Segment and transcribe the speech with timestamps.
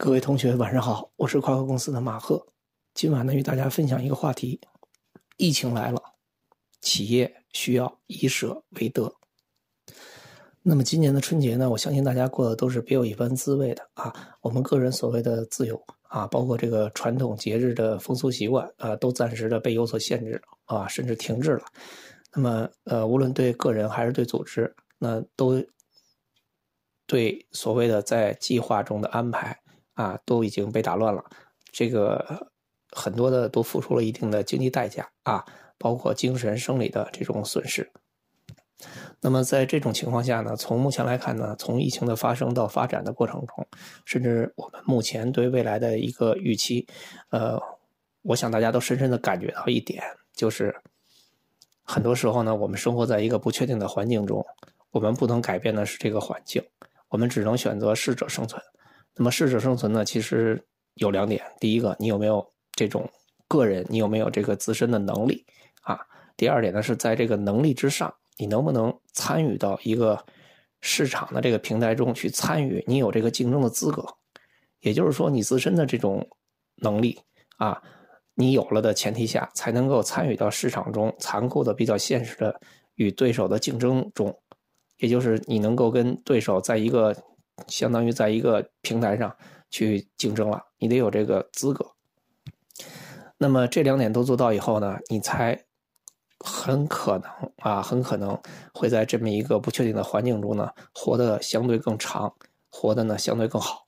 [0.00, 2.40] 各位同学，晚上好，我是夸克公司的马赫。
[2.94, 4.60] 今晚呢，与大家分享一个话题：
[5.38, 6.00] 疫情来了，
[6.80, 9.12] 企业需要以舍为得。
[10.62, 14.14] 那么今年的春节呢，我相信大家过的都是别有一番滋味的啊。
[14.40, 21.64] 我们个人所谓的自由啊，包括这个传统节日的风俗习惯啊，都暂时的被有所限制啊，甚至停滞了。
[22.32, 25.60] 那么呃，无论对个人还是对组织，那都
[27.04, 29.60] 对所谓的在计划中的安排。
[29.98, 31.24] 啊，都已经被打乱了，
[31.72, 32.48] 这个
[32.92, 35.44] 很多的都付出了一定的经济代价啊，
[35.76, 37.90] 包括精神、生理的这种损失。
[39.20, 43.66] 那么在这种情况下呢，从目前来看呢，从疫情的发生到发展的过程中，
[44.04, 46.86] 甚至我们目前对未来的一个预期，
[47.30, 47.60] 呃，
[48.22, 50.00] 我想大家都深深的感觉到一点，
[50.32, 50.72] 就是
[51.82, 54.46] 很多时候呢，我们生活在一个不确定的环境中，
[54.92, 56.62] 我们不能改变的是这个环境，
[57.08, 58.62] 我们只能选择适者生存。
[59.18, 60.04] 那么适者生存呢？
[60.04, 60.64] 其实
[60.94, 63.10] 有两点：第一个，你有没有这种
[63.48, 65.44] 个人，你有没有这个自身的能力
[65.82, 65.98] 啊？
[66.36, 70.24] 第二点呢，是在这个能力之上，你能不能参与到一个
[70.80, 72.84] 市场的这个平台中去参与？
[72.86, 74.06] 你有这个竞争的资格，
[74.82, 76.24] 也就是说，你自身的这种
[76.76, 77.18] 能力
[77.56, 77.82] 啊，
[78.36, 82.60] 你有了的前提下，才能够参与到市场中残酷的、比较现实的
[82.94, 84.32] 与对手的竞争中，
[84.98, 87.12] 也就是你能够跟对手在一个。
[87.66, 89.34] 相当于在一个平台上
[89.70, 91.84] 去竞争了，你得有这个资格。
[93.36, 95.64] 那么这两点都做到以后呢，你才
[96.40, 98.40] 很可能啊，很可能
[98.72, 102.34] 会在这么一个不确定的环境中呢，活得相对更长，
[102.68, 103.86] 活得呢相对更好。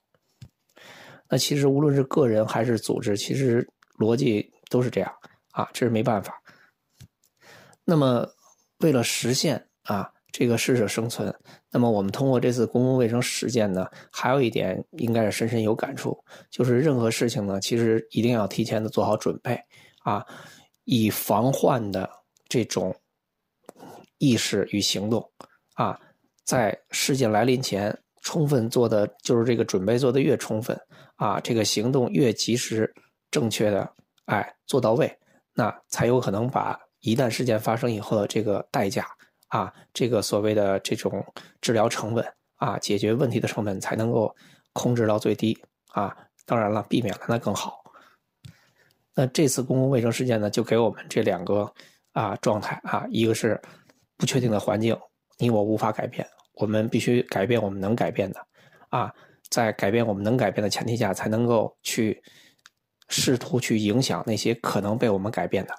[1.28, 3.68] 那其实无论是个人还是组织，其实
[3.98, 5.12] 逻辑都是这样
[5.52, 6.42] 啊，这是没办法。
[7.84, 8.28] 那么
[8.78, 10.12] 为了实现啊。
[10.32, 11.34] 这个适者生存。
[11.70, 16.16] 那么，我们通过这次公共卫生实践呢，还有一点应该是深深有感触，
[16.50, 19.60] 就是任何事情呢，其实一定要提前的做好准备
[20.02, 20.24] 啊，
[20.84, 22.08] 以防患的
[22.48, 22.94] 这种
[24.18, 25.24] 意识与行动
[25.74, 25.98] 啊，
[26.44, 30.78] 在事件来临前，充分做的就是这个准备做的越充分
[31.16, 32.92] 啊，这个行动越及时、
[33.30, 33.88] 正确的
[34.26, 35.10] 哎做到位，
[35.54, 39.06] 那才有可能把一旦事件发生以后的这个代价。
[39.50, 41.24] 啊，这个所谓的这种
[41.60, 42.24] 治疗成本
[42.56, 44.34] 啊，解决问题的成本才能够
[44.72, 45.56] 控制到最低
[45.88, 46.16] 啊。
[46.46, 47.78] 当然了，避免了那更好。
[49.14, 51.72] 那这次公共卫生事件呢，就给我们这两个
[52.12, 53.60] 啊状态啊，一个是
[54.16, 54.96] 不确定的环境，
[55.38, 58.40] 你我无法改变，我们必须改变我们能改变的
[58.88, 59.12] 啊，
[59.50, 62.22] 在改变我们能改变的前提下，才能够去
[63.08, 65.74] 试图去影响那些可能被我们改变的。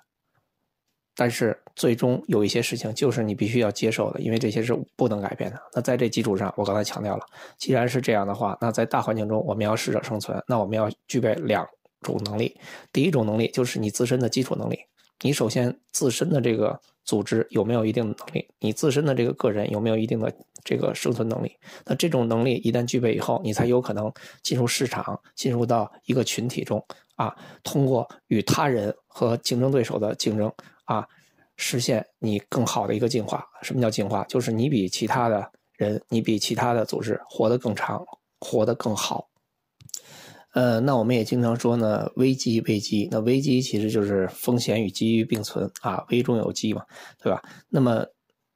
[1.16, 5.59] 但是最终有一些事情就是你必须要接受的，因为这些是不能改变的。
[5.73, 7.25] 那在这基础上，我刚才强调了，
[7.57, 11.67] 既然是这样的话，那在大环境中我们要适者生存，那我们要具备两
[12.01, 12.57] 种能力。
[12.94, 14.79] 第一种能力就是你自身的基础能力，
[15.22, 20.33] 你首先自身的这个组织有没有一定的能力，你自身的这个个人有没有一定的
[20.63, 21.51] 这个生存能力。
[21.85, 24.11] 那这种能力一旦具备以后，你才有可能
[24.41, 26.83] 进入市场，进入到一个群体中
[27.16, 30.51] 啊，通过与他人和竞争对手的竞争。
[30.91, 31.07] 啊，
[31.56, 33.46] 实现你更好的一个进化。
[33.62, 34.25] 什么叫进化？
[34.25, 38.03] 就是你比其他的人，你比其他的组织活得更长，
[38.41, 39.29] 活得更好。
[40.53, 43.07] 呃，那我们也经常说呢，危机危机。
[43.09, 46.84] 那危机其实就是风险与机遇并存啊，危中有机嘛，
[47.23, 47.41] 对吧？
[47.69, 48.06] 那么，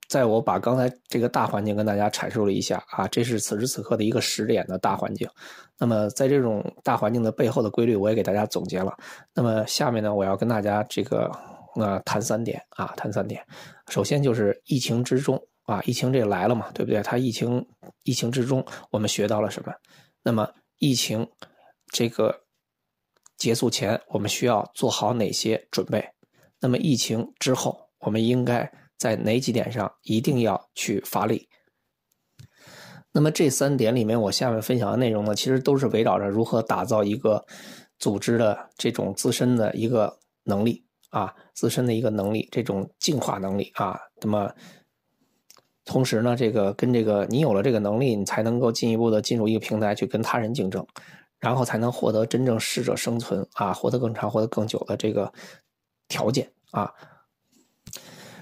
[0.09, 5.25] 在我把刚才这个大环境跟大家阐述了一下啊，这是此时此刻的一个时点的大环境。
[5.79, 8.93] 那么，在这种大环境的背后的规律，我也给大家总结了。
[9.33, 11.31] 那么，下面呢，我要跟大家这个。
[11.75, 13.45] 那谈三点啊，谈三点。
[13.89, 17.01] 首先就是疫情之中啊，疫情这来了嘛，对不对？
[17.03, 17.67] 它疫情
[18.03, 19.73] 疫情之中，我们学到了什么？
[20.23, 21.27] 那么疫情
[21.91, 22.43] 这个
[23.37, 26.07] 结束前，我们需要做好哪些准备？
[26.59, 31.47] 那么疫情之后，我们应该在哪几点上一定要去发力？
[33.11, 37.45] 那么这三点里面，我下面分享的内容呢，其实都是围绕着如何打造一个
[37.97, 40.85] 组织的这种自身的一个能力。
[41.09, 44.51] 啊，自身的一个能力，这种进化能力啊，那么
[45.85, 50.85] 同时呢，这个跟这个你有了这个能力，你才能够进一步的进入一个平台去跟他人竞争，
[51.39, 55.31] 然后才能获得真正适者生存啊，活得更长、活得更久的这个
[56.07, 56.91] 条件啊。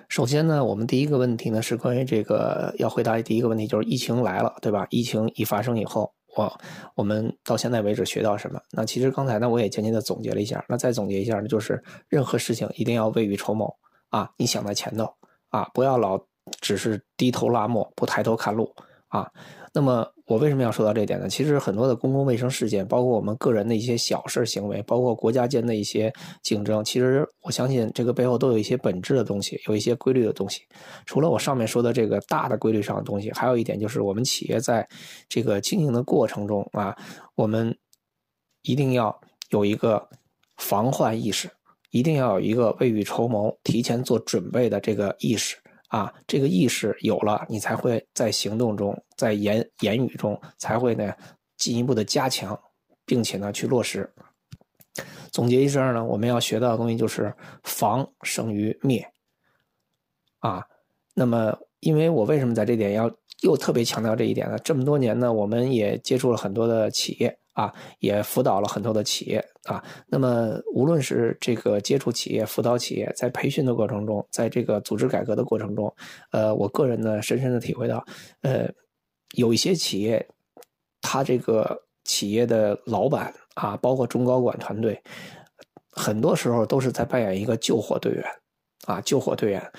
[0.10, 4.88] 首先呢，我们第一个问题呢是关于这个要回答第一个问题，就是疫情来了，对吧？
[4.90, 6.14] 疫情一发生以后。
[6.36, 6.60] 我
[6.96, 8.60] 我们到现在为止学到什么？
[8.72, 10.64] 那其实刚才呢，我也简简的总结了一下。
[10.68, 13.76] 那再总结一下呢，就是任何事情一定要未雨绸缪
[14.10, 14.32] 啊！
[14.38, 15.14] 你想在前头
[15.50, 16.20] 啊，不要老
[16.60, 18.74] 只是低头拉磨，不抬头看路
[19.08, 19.32] 啊。
[19.74, 21.28] 那么我为什么要说到这点呢？
[21.28, 26.12] 其实很多的公共卫生事件，包括我们个人的一些小事行为，包括国家间的一些
[26.42, 30.62] 竞争，其实我相信这个背后都有一些本质的东西，有一些规律的东西。
[31.06, 34.88] 除了我上面说的这个大的规律上的东西，还有一点就是我们企业在
[35.28, 36.98] 这个经营的过程中啊，
[37.36, 37.78] 我们
[38.62, 40.08] 一定要有一个
[40.58, 41.50] 防患意识，
[41.92, 45.58] 一定要有一个未雨绸缪、提前做准备的这个意识。
[45.94, 51.14] 啊，这个意识有了，你才会在行动中，在言言语中才会呢
[51.56, 52.60] 进一步的加强，
[53.06, 54.12] 并且呢去落实。
[55.32, 57.32] 总结一下呢，我们要学到的东西就是
[57.62, 59.08] 防胜于灭。
[60.40, 60.66] 啊，
[61.14, 64.58] 那么因为我为什么在这点要又特别强调这一点呢？
[64.64, 67.38] 这么多年呢，我们也接触了很多的企业。
[67.54, 69.84] 啊，也辅导了很多的企业啊。
[70.08, 75.94] 那么，无论是这个接触企业、辅导企业，在培训的过程中，在这个组织改革的过程中，
[76.32, 78.04] 呃，我个人呢，深深的体会到，
[78.42, 78.70] 呃，
[79.36, 80.28] 有一些企业，
[81.02, 85.02] 他这个企业的老板啊，包括中高管团队，
[85.92, 88.26] 很多时候都是在扮演一个救火队员
[88.88, 89.72] 啊，救火队员。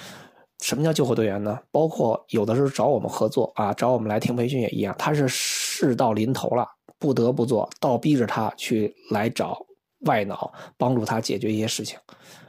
[0.60, 1.58] 什么叫救火队员呢？
[1.70, 6.66] 包括有的时候找我们合作啊，找我们来听培训也一样，他是事到临头了。
[7.04, 9.58] 不得不做倒逼着他去来找
[10.06, 11.98] 外脑帮助他解决一些事情，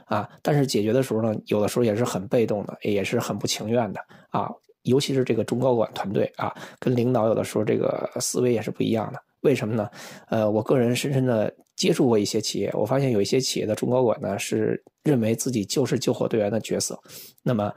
[0.06, 4.00] 啊，但是解决的时候呢，有的时候也是很被动的，也是很不情愿的
[4.30, 4.48] 啊。
[4.84, 9.20] 尤其是这个中高管团队啊，跟领导有的时候这个思维也是不一样的。
[9.42, 9.90] 为什么呢？
[10.30, 16.98] 呃，我个人深深的接触过一些企业，我发现有一些企业的中高管呢是认为自己就是救火队员的角色，
[17.42, 17.70] 那么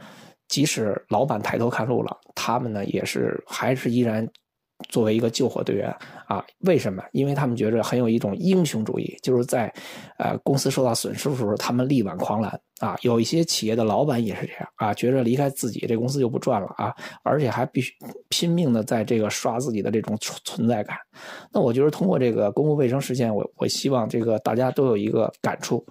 [0.47, 4.25] 即使老板抬头看路了，他们呢也是还是依然。
[4.87, 5.93] 作为一个救火队员
[6.25, 7.03] 啊，为什么？
[7.11, 9.71] 因为他们觉着很有一种英雄主义，就是在，
[10.17, 12.97] 呃，公司受到损失的时候，他们力挽狂澜啊。
[13.01, 17.93] 有一些企业的老板也是这样啊，觉着离开自己，这公司就不赚了啊，而且还必须
[18.29, 20.97] 拼命的在这个刷自己的这种存在感。
[21.51, 25.85] 那我觉得通过这个公共卫生事件，我我希望这个大家都有一个感触。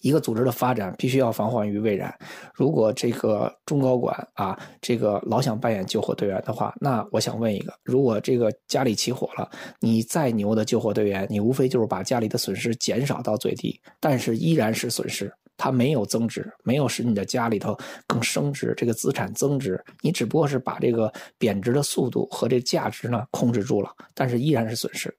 [0.00, 2.12] 一个组织的发展必须要防患于未然。
[2.54, 9.50] 如果这个中高管啊，这个老想扮演救火队员的话，那我想问一个：如果这个家里起火了，
[9.80, 25.12] 你再牛的救火队员，你无非就是把家里的损失减少到最低，但是依然是损失，它没有增值，没有使你的家里头更升值，这个资产增值，你只不过是把这个贬值的速度和这价值呢控制住了，但是依然是损失。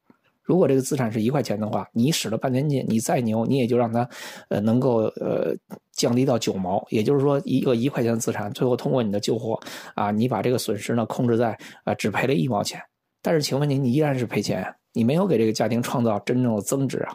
[0.50, 4.08] 如果这个资产是一块钱的话，你使了半天劲，你再牛，你也就让它，
[4.48, 5.54] 呃，能够呃
[5.92, 6.84] 降低到九毛。
[6.90, 9.60] 也就是说，一个一块钱的资产，最后通过你的救货
[9.94, 12.82] 啊，你把这个损失呢控制在啊只赔了一毛钱。
[13.22, 17.14] 但是，请问您，你依然是赔钱，你没有给这个家庭创造真正的增值啊，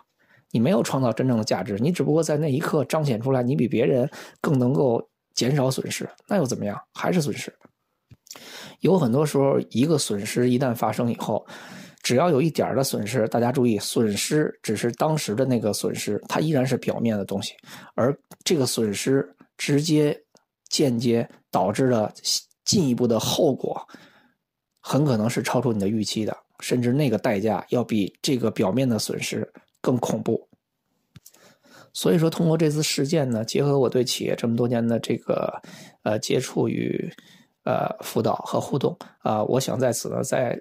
[0.52, 4.10] 你没有创造真正的价值，你只不过在那一刻彰显出来你比别人
[4.40, 6.80] 更能够减少损失，那又怎么样？
[6.94, 7.54] 还是损失。
[8.80, 11.46] 有很多时候，一个损失一旦发生以后。
[12.06, 17.56] 只要有一点的损失，大家注意，损失只是当时的那个损失，它依然是表面的东西，
[17.96, 20.16] 而这个损失直接、
[20.70, 22.14] 间接导致的
[22.64, 23.76] 进一步的后果，
[24.80, 30.48] 很可能是超出你的预期的，甚至那个代价要比这个表面的损失更恐怖。
[31.92, 35.60] 所以说，通过这次事件呢，结合我对企业这么多年的这个
[36.04, 37.12] 呃接触与
[37.64, 40.56] 呃辅导和互动啊，我想在此呢再。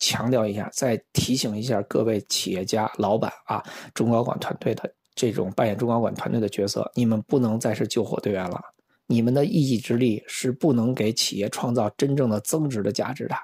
[0.00, 3.62] 强调一下，再提醒一下各位企业家、老板啊，
[3.94, 8.60] 中高管团队的这种扮演中高管团队的角色，你们不能再是救火队员了。
[9.06, 13.34] 你们的一己之力是不能给企业创造真正的增值的价值的，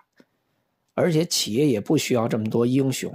[0.94, 3.12] 而且企业也不需要这么多英雄。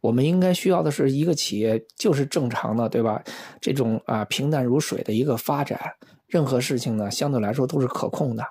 [0.00, 3.22] 我们应该需要的是一个企业就是正常的，对吧？
[3.60, 5.78] 这种啊平淡如水的一个发展，
[6.26, 8.44] 任何事情呢相对来说都是可控的。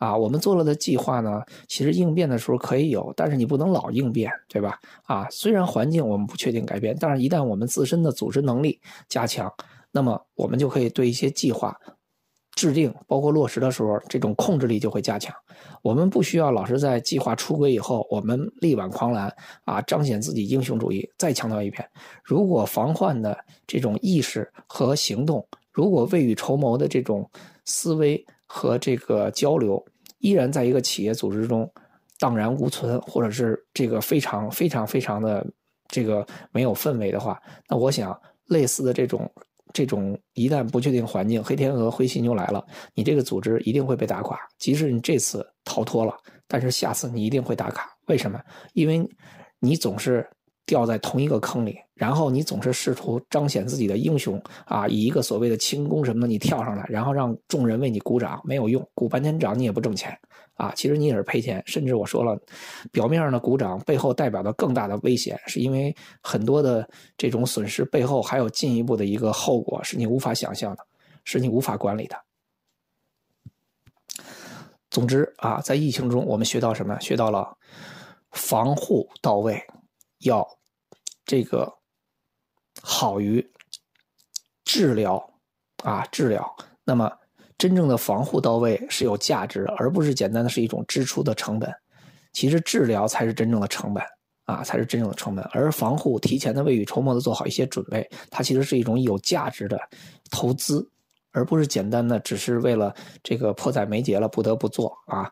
[0.00, 4.80] 啊，我们做了的计划呢，其实应变的时候可以有，但是你不能老应变，对吧？
[5.04, 8.80] 啊，虽然环境我们不确定改变，但是一旦我们自身的组织能力
[9.10, 9.52] 加强，
[9.92, 11.78] 那么我们就可以对一些计划
[12.52, 15.36] 制定，包括落实的时候，这种控制力就会加强。
[15.82, 19.30] 我们不需要老是在计划出轨以后，我们力挽狂澜
[19.66, 21.06] 啊，彰显自己英雄主义。
[21.18, 21.86] 再强调一遍，
[22.24, 27.30] 如果防患的这种意识和行动，如果未雨绸缪的这种
[27.66, 28.24] 思维。
[28.52, 29.80] 和这个交流
[30.20, 31.70] 依然在一个企业组织中
[32.18, 35.46] 荡然无存，或者是这个非常非常非常的
[35.88, 39.30] 这个没有氛围的话，那我想类似的这种
[39.72, 44.38] 这种一旦不确定环境，黑天鹅、灰犀牛来了，你这个组织一定会被打垮。
[44.58, 46.14] 即使你这次逃脱了，
[46.46, 47.88] 但是下次你一定会打卡。
[48.06, 48.40] 为什么？
[48.74, 49.08] 因为
[49.58, 50.28] 你总是
[50.70, 60.16] 掉在同一个坑里，然后你总是试图彰显自己的英雄啊，以一个所谓的轻功什么的你跳上来，然后让众人为你鼓掌，没有用，鼓半天掌你也不挣钱
[60.54, 61.60] 啊，其实你也是赔钱。
[61.66, 62.40] 甚至我说了，
[62.92, 70.86] 表面上的鼓掌背后代表的更大的危险，是因为很多的这种损失背后还有进一步的一个后果，是你无法想象的，
[71.24, 72.16] 是你无法管理的。
[74.88, 76.96] 总之啊，在疫情中我们学到什么？
[77.00, 77.56] 学到了
[78.30, 79.60] 防护到位，
[80.20, 80.59] 要。
[81.30, 81.72] 这个
[82.82, 83.52] 好于
[84.64, 85.32] 治疗
[85.84, 86.56] 啊，治疗。
[86.82, 87.08] 那么，
[87.56, 91.72] 真正的防护到位是有价值的，而不是简单的是一种支出的成本。
[92.32, 94.02] 其实，治疗才是真正的成本
[94.44, 95.44] 啊，才是真正的成本。
[95.52, 99.78] 而防护，提前的未雨绸缪的做好一些准备，它其实是一种有价值的
[100.32, 100.84] 投资，
[101.30, 105.30] 而不是简单的只是为了这个迫在眉睫了不得不做啊。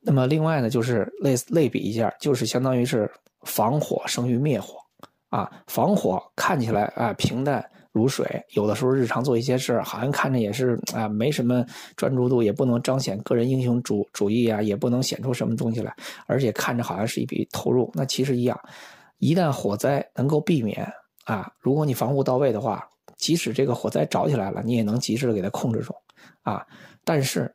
[0.00, 4.85] 那么，另外呢，就是类类比一下，就是相当于是防火胜于灭火。
[5.28, 11.64] 啊，防火看起来啊平淡如水，有的时候日常做一些事好像看着也是啊没什么
[11.96, 15.94] 专注度，也不能彰显个人英雄主主义啊，也不能显出什么东西来，
[16.26, 17.90] 而且看着好像是一笔投入。
[17.94, 18.58] 那其实一样，
[19.18, 20.86] 一旦火灾能够避免
[21.24, 25.94] 啊，如果你防护到位的话，即使这个火灾着起来了，你也能及时的给它控制住
[26.42, 26.64] 啊。
[27.04, 27.54] 但是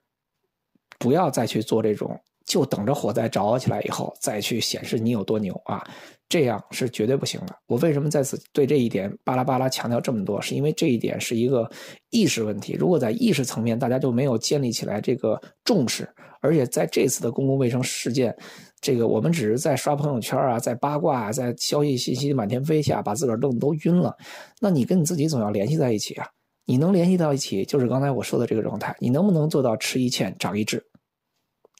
[0.97, 2.19] 不要再去做这种。
[2.43, 5.87] 就等着火灾着起来以后再去显示你有多牛啊，
[6.31, 7.53] 这样是绝对不行的。
[7.67, 10.41] 我为什么在此对这一点巴拉巴拉强调这么多？
[10.41, 11.69] 是因为这一点是一个
[12.09, 12.71] 意识问题。
[12.79, 16.07] 如果在意识层面大家就没有建立起来这个重视，
[16.39, 18.33] 而且在这次的公共卫生事件，
[18.79, 24.15] 这个我们只是在刷朋友圈啊，在八卦啊，在消息信息满天飞下，把自个儿弄得都晕了。
[24.61, 26.25] 那你跟你自己总要联系在一起啊。
[26.65, 28.95] 你能联系到一起，就是刚才我说的这个状态。
[28.99, 30.81] 你能不能做到吃一堑长一智？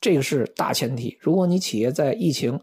[0.01, 1.15] 这个是大前提。
[1.22, 2.60] 如果你企业在疫情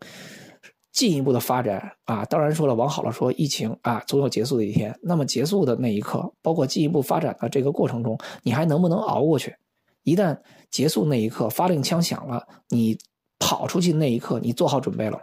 [0.93, 4.99] 进一步的发展啊，当然说了，往好了说，疫情啊总有结束的一天。
[5.03, 9.55] 那么结束的那一刻，包括进一步发展的这个过程中，你还能不能熬过去？
[10.03, 10.37] 一旦
[10.71, 12.97] 结束那一刻，发令枪响了，你
[13.39, 15.21] 跑出去那一刻，你做好准备了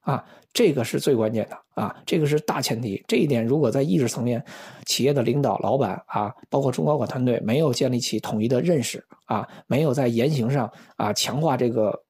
[0.00, 0.24] 啊？
[0.52, 3.04] 这个是最关键的啊，这个是大前提。
[3.06, 4.42] 这一点如果在意识层面，
[4.86, 12.02] 企业的领导、老板啊，包括中高管团队没有建立起统一的认识啊，没有在言行上啊强化这个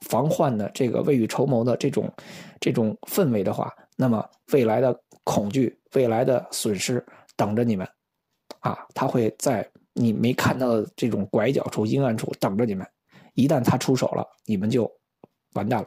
[0.00, 2.12] 防患的这个未雨绸缪的这种
[2.60, 7.04] 这种氛围的话，那么未来的恐惧、未来的损失
[7.36, 7.86] 等着你们
[8.60, 12.86] 啊，他会在你没看到的这种拐角处、阴暗处等着你们。
[13.34, 14.90] 一旦他出手了，你们就
[15.54, 15.86] 完蛋了。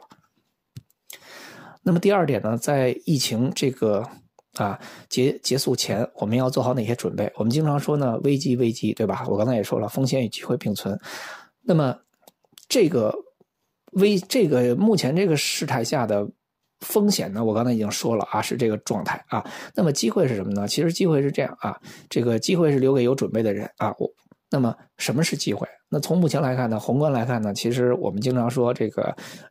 [1.82, 4.08] 那么第二点呢，在疫情这个
[4.54, 4.78] 啊
[5.08, 7.30] 结结束前，我们要做好哪些准备？
[7.36, 9.26] 我们经常说呢，危机危机，对吧？
[9.28, 10.98] 我刚才也说了，风险与机会并存。
[11.60, 11.98] 那么
[12.68, 13.14] 这个
[13.92, 16.28] 危这个目前这个事态下的
[16.80, 19.44] 风险呢，我刚才已经说了啊，是这个状态啊。
[19.74, 20.68] 那么机会是什么呢？
[20.68, 21.80] 其实机会是这样啊，
[22.10, 23.94] 这个机会是留给有准备的人啊。
[23.98, 24.10] 我。
[24.52, 25.66] 那么什么是机会？
[25.88, 29.04] 那从目前来看呢，宏观来看呢，其实我们经常说这个，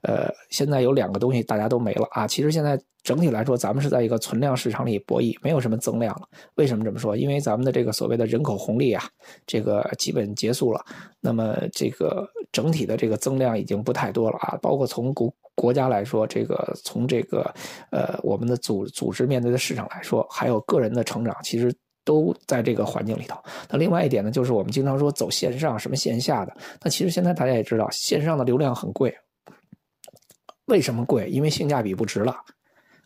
[0.04, 2.28] 呃，现在有两个东西大家都没了啊。
[2.28, 6.22] 其实现在整体来说，咱们是在一个存量市场里博弈，没有什么增量了。
[6.56, 7.18] 为什么这么说？
[7.18, 9.04] 因为咱们的这个所谓的人口红利啊，
[9.48, 10.80] 这个基本结束了。
[11.20, 14.58] 那么这个整体的这个增量已经不太多了啊。
[14.62, 17.42] 包括从国国家来说，这个从这个
[17.92, 21.76] 呃我们的组组织面对的市场来说，还有个人的成长，其实。
[22.04, 23.38] 都在这个环境里头。
[23.70, 26.56] 那另外一点呢，就是我们经常说走线上，什么线下的。
[26.82, 29.16] 那其实现在大家也知道，线上的流量很贵。
[30.66, 31.28] 为什么贵？
[31.30, 32.36] 因为性价比不值了，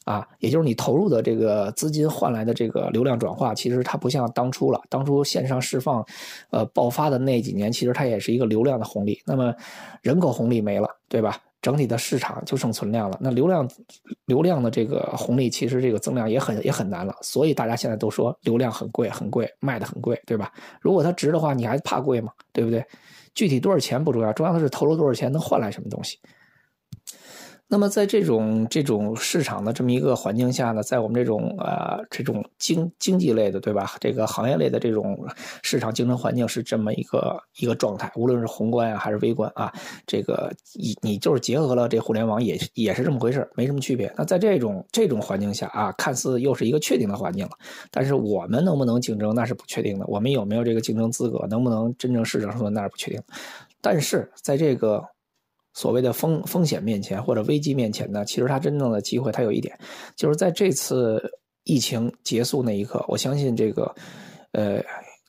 [0.03, 4.79] 啊，也就是你投入的这个资金换来的这个流量转化，其实它不像当初了。
[4.89, 6.05] 当初线上释放，
[6.51, 9.19] 呃，爆发的那几年，其实它也是一个流量的红利。
[9.25, 9.53] 那么
[10.01, 11.37] 人口红利没了，对吧？
[11.65, 13.67] 整体的市场就剩存量了，那流量
[14.25, 20.53] 流量的这个红利，其实这个增量也很也很难了，所以大家现在都说流量很贵很贵，卖的很贵，对吧？
[20.79, 22.31] 如果它值的话，你还怕贵吗？
[22.53, 22.85] 对不对？
[23.33, 26.19] 具体多少钱不重要，重要的是投入多少钱能换来什么东西。
[27.67, 33.95] 那么在这种这种市场的这么一个环境下呢，在我们这种呃这种经经济类的对吧？
[33.99, 35.17] 这个行业类的这种
[35.63, 39.73] 市场竞争环境是这么一个一个状态，无论是宏观啊还是微观啊，
[40.05, 44.13] 这个你你就是结合了这互联网也也是这么回事没什么区别。
[44.15, 47.51] 那在这种这种环境下啊，看似又是一个确定的环境了，
[47.89, 53.19] 但是我们能不能竞争那是不确定的，我们有没有这个竞争资格，能不能真正市场生存那是不确定。
[53.81, 55.03] 但是在这个。
[55.75, 59.77] 所谓的风风险面前或者危机面前呢，其实它真正的机会，它有一点，
[60.15, 61.21] 就是在这次
[61.65, 63.93] 疫情结束那一刻，我相信这个，
[64.53, 64.81] 呃，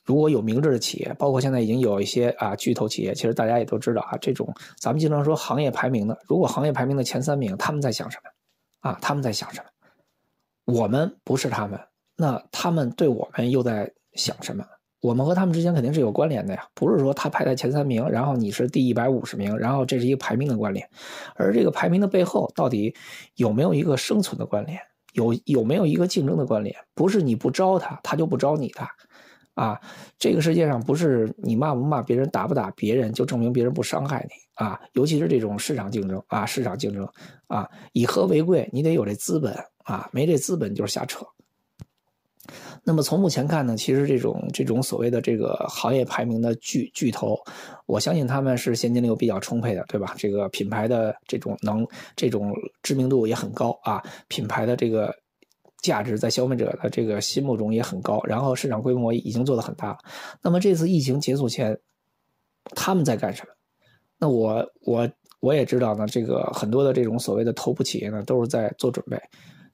[0.05, 8.89] 如果有明智的企业，包括现在已经有一些啊巨头企业，其实大家也都知道啊，这种咱们经常说行业排名的，如果行业排名的前三名，他们在想什么？
[8.89, 9.67] 啊，他们在想什么？
[10.73, 11.77] 我们不是他们，
[12.15, 14.65] 那他们对我们又在想什么？
[15.01, 20.89] 我们和他们之间肯定是有关联的呀，不是说他排在前三名，然后你是第一百五十名，然后这是一个排名的关联，
[21.35, 22.95] 而这个排名的背后到底
[23.35, 24.79] 有没有一个生存的关联？
[25.13, 26.75] 有有没有一个竞争的关联？
[26.93, 28.87] 不是你不招他，他就不招你的，
[29.55, 29.79] 啊，
[30.19, 34.79] 这个世界上不是你骂不骂别人，打不打别人，就证明别人不伤害你啊！
[34.93, 37.07] 尤其是这种市场竞争啊，市场竞争
[37.47, 41.25] 啊，以和为贵，你得有这资本啊，没这资本就是瞎扯。
[42.83, 47.37] 那么从目前看呢，其实这种这种所谓的这个行业排名的巨巨头，
[47.85, 50.15] 我相信他们是现金流比较充沛的，对吧？
[50.17, 51.85] 这个品牌的这种能
[52.15, 55.13] 这种知名度也很高啊，品牌的这个
[55.81, 59.97] 价值在消费者的这个心目中也很高，然后市场规模已经做得很大。
[60.41, 61.77] 那么这次疫情结束前，
[62.75, 63.49] 他们在干什么？
[64.17, 65.09] 那我我
[65.41, 69.21] 我也知道呢，这个很多的这种所谓的头部企业呢，都是在做准备，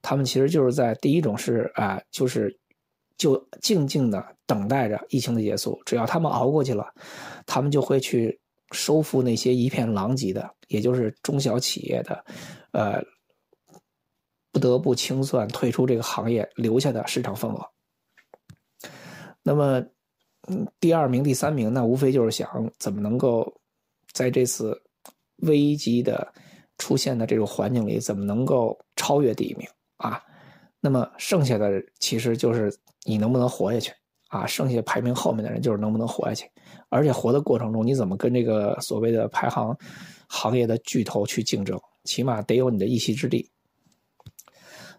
[0.01, 2.58] 他们其实就是在第一种是啊，就是。
[3.17, 6.93] 就静静的等待着疫情的结束，只要他们熬过去了，
[7.46, 8.39] 他们就会去
[8.72, 12.25] 收复那些一片狼藉的，也就是中小企业的，
[12.72, 13.01] 呃，
[14.51, 17.70] 不得不清算退出这个行业留下的市场份额。
[19.43, 19.79] 那么，
[20.48, 23.62] 嗯，第二名、第三名，那无非就是想怎么能够
[24.12, 24.82] 在这次
[25.38, 26.34] 危机的
[26.77, 29.67] 出现的这种环境里，怎么能够超越第一名
[29.98, 30.22] 啊？
[30.85, 33.93] 那么剩下的其实就是你能不能活下去
[34.27, 34.45] 啊？
[34.45, 36.51] 剩下排名后面的人就是能不能活下去，
[36.89, 39.73] 而且活的过程中你怎么跟这个所谓的排行
[40.27, 41.79] 行业的巨头去竞争？
[42.03, 43.49] 起码得有你的一席之地。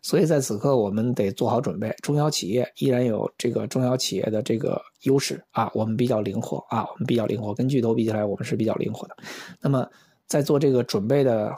[0.01, 1.95] 所以在此刻，我们得做好准备。
[2.03, 9.15] 中小企业依然有这个中小企业的这个优势啊，我们比较灵活啊，我们比较灵活，跟巨头比起来，我们是比较灵活的。
[9.61, 9.87] 那么
[10.27, 11.55] 在做这个准备的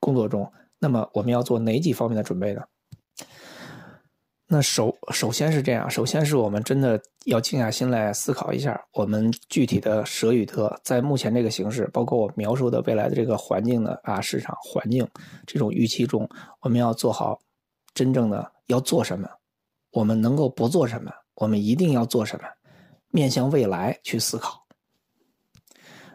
[0.00, 2.62] 工作中，那么我们要做哪几方面的准备呢？
[4.48, 15.04] 那首首先是这样，首先是我们真的要静下心来思考一下，我们具体的舍与得，在目前这个形势，包括我描述的未来的这个环境的啊市场环境
[15.48, 16.28] 这种预期中，
[16.60, 17.36] 我们要做好
[17.92, 19.28] 真正的要做什么，
[19.90, 22.44] 我们能够不做什么，我们一定要做什么，
[23.10, 24.64] 面向未来去思考。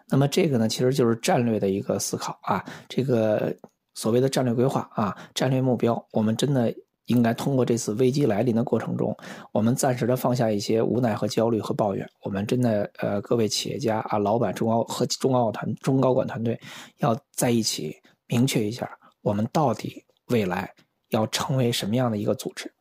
[0.08, 3.54] 那么这个呢，其实就是战略的一个思考啊，这个
[3.94, 6.74] 所谓的战略规划啊，战略目标，我们真的。
[7.12, 9.16] 应该通过这次危机来临的过程中，
[9.52, 12.10] 我们暂时的放下一些无奈和焦虑和抱怨。
[12.24, 16.58] 我们真的，呃，各位企业家啊，老板、中高和中高团、中高管团队，
[16.98, 17.96] 要在一起
[18.28, 18.90] 明确一下，
[19.22, 20.74] 我们到底未来
[21.10, 22.74] 要成为什么样的一个组织？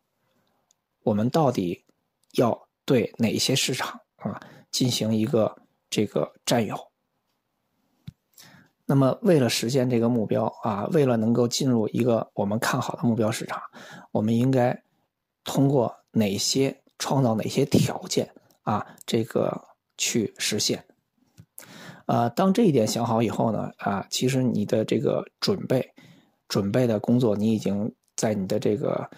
[1.03, 1.85] 我们到底
[2.35, 4.41] 要对哪些市场啊
[4.71, 5.55] 进行一个
[5.89, 6.90] 这个占有？
[8.91, 13.63] 那么，为了实现这个目标啊，为了能够进入一个我们看好的目标市场，
[14.11, 14.77] 我们应该
[15.45, 18.29] 通过哪些创造哪些条件
[18.63, 18.85] 啊？
[19.07, 19.63] 这个
[19.97, 20.85] 去实现。
[22.07, 25.89] 呃，当这一点想好以后呢，啊，其实你的这个准备
[26.49, 29.09] 准备的工作，你已经在你的这个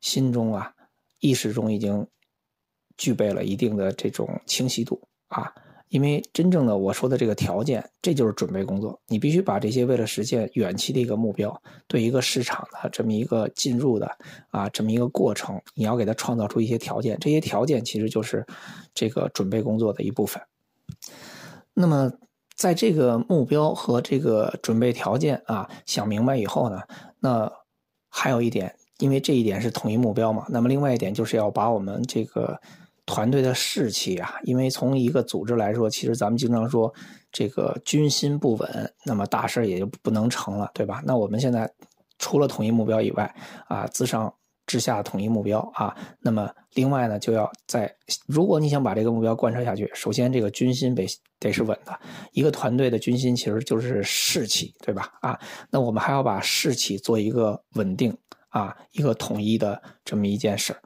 [0.00, 0.72] 心中啊、
[1.20, 2.04] 意识中已经
[2.96, 5.54] 具备了一定的这种清晰度啊。
[5.90, 8.98] 因为真正的我说的这个条件，这就是准备工作。
[9.08, 14.08] 你必须把这些为了实现远期的一个目标，对一个市场的这么一个进入的
[14.50, 17.18] 啊这么一个过程，你要给它创造出一些条件。
[17.20, 18.46] 这些条件其实就是
[18.94, 20.40] 这个准备工作的一部分。
[21.74, 22.12] 那么，
[22.54, 26.82] 在这个目标和这个准备条件啊想明白以后呢，
[27.18, 27.52] 那
[28.08, 30.46] 还有一点，因为这一点是统一目标嘛。
[30.50, 32.60] 那么另外一点就是要把我们这个。
[33.10, 36.92] 团队的士气啊，因为从一个组织来说，其实咱们经常说
[37.32, 41.02] 这个军心不稳，那么大事也就不能成了，对吧？
[41.04, 41.68] 那我们现在
[42.20, 43.34] 除了统一目标以外
[43.66, 44.32] 啊，自上
[44.64, 47.92] 至下统一目标啊，那么另外呢，就要在
[48.28, 51.04] 如果你想把这个目标贯彻下去，首先这个军心得
[51.40, 51.98] 得是稳的。
[52.30, 55.12] 一个团队的军心其实就是士气，对吧？
[55.20, 55.36] 啊，
[55.68, 58.16] 那我们还要把士气做一个稳定
[58.50, 60.80] 啊，一个统一的这么一件事儿。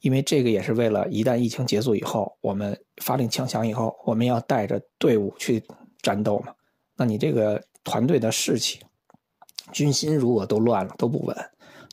[0.00, 5.62] 因为这个也是为了一旦疫情结束以后，我们发令枪响以后，我们要带着队伍去
[6.02, 6.52] 战斗嘛。
[6.96, 8.80] 那你这个团队的士气、
[9.72, 11.36] 军心如果都乱了、都不稳，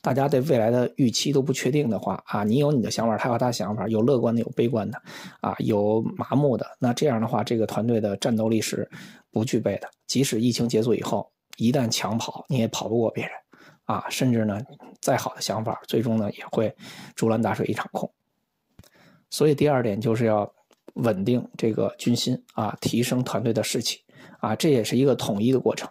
[0.02, 5.00] 大家对未来的预期都不确定的话啊，你有你的想法，他有他的想法，有乐观的，有悲观的，
[5.40, 6.66] 啊，有麻木的。
[6.78, 8.88] 那这样的话，这个团队的战斗力是
[9.32, 9.88] 不具备的。
[10.06, 13.32] 即使疫情结束以后，一旦抢跑，你也跑不过别人。
[13.86, 14.60] 啊，甚至呢，
[15.00, 16.76] 再好的想法，最终呢也会
[17.14, 18.12] 竹篮打水一场空。
[19.30, 20.52] 所以第二点就是要
[20.94, 24.02] 稳定这个军心啊，提升团队的士气
[24.38, 25.88] 啊，这也是一个统一的过程。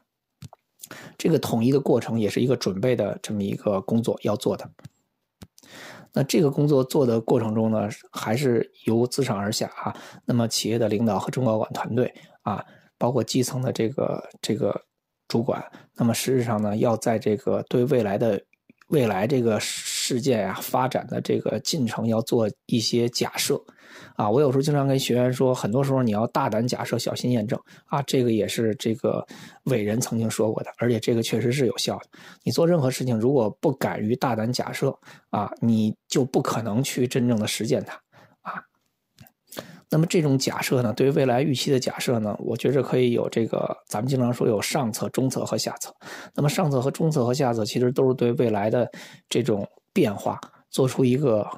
[1.18, 4.70] 这个统一的过程也是一个准备的这么一个工作要做的。
[6.14, 9.96] 那这个工作做的过程中呢，还是由自上而下啊。
[10.26, 12.64] 那么企业的领导和中高管团队啊，
[12.98, 14.86] 包括基层的这个这个
[15.28, 15.64] 主管，
[15.96, 18.42] 那么实质上呢，要在这个对未来的
[18.90, 23.60] 未来这个事件啊发展的这个进程要做一些假设。
[24.16, 28.02] 啊，我有时候经常跟学员说，很多时候你要大胆假设，小心验证啊。
[28.02, 29.26] 这个也是这个
[29.66, 32.06] 伟人曾经说过的，而且这个确实是有效的。
[32.44, 34.98] 你做任何事情，如果不敢于大胆假设
[35.30, 37.98] 啊，你就不可能去真正的实践它。
[39.96, 45.96] 那么这种假设呢，对于未来预期的假设呢，我觉着可以有这个，咱们经常说有上策、中策和下策。
[46.34, 48.92] 那么上策和中策和下策，其实都是对未来的
[49.30, 50.38] 这种变化
[50.70, 51.50] 做出一个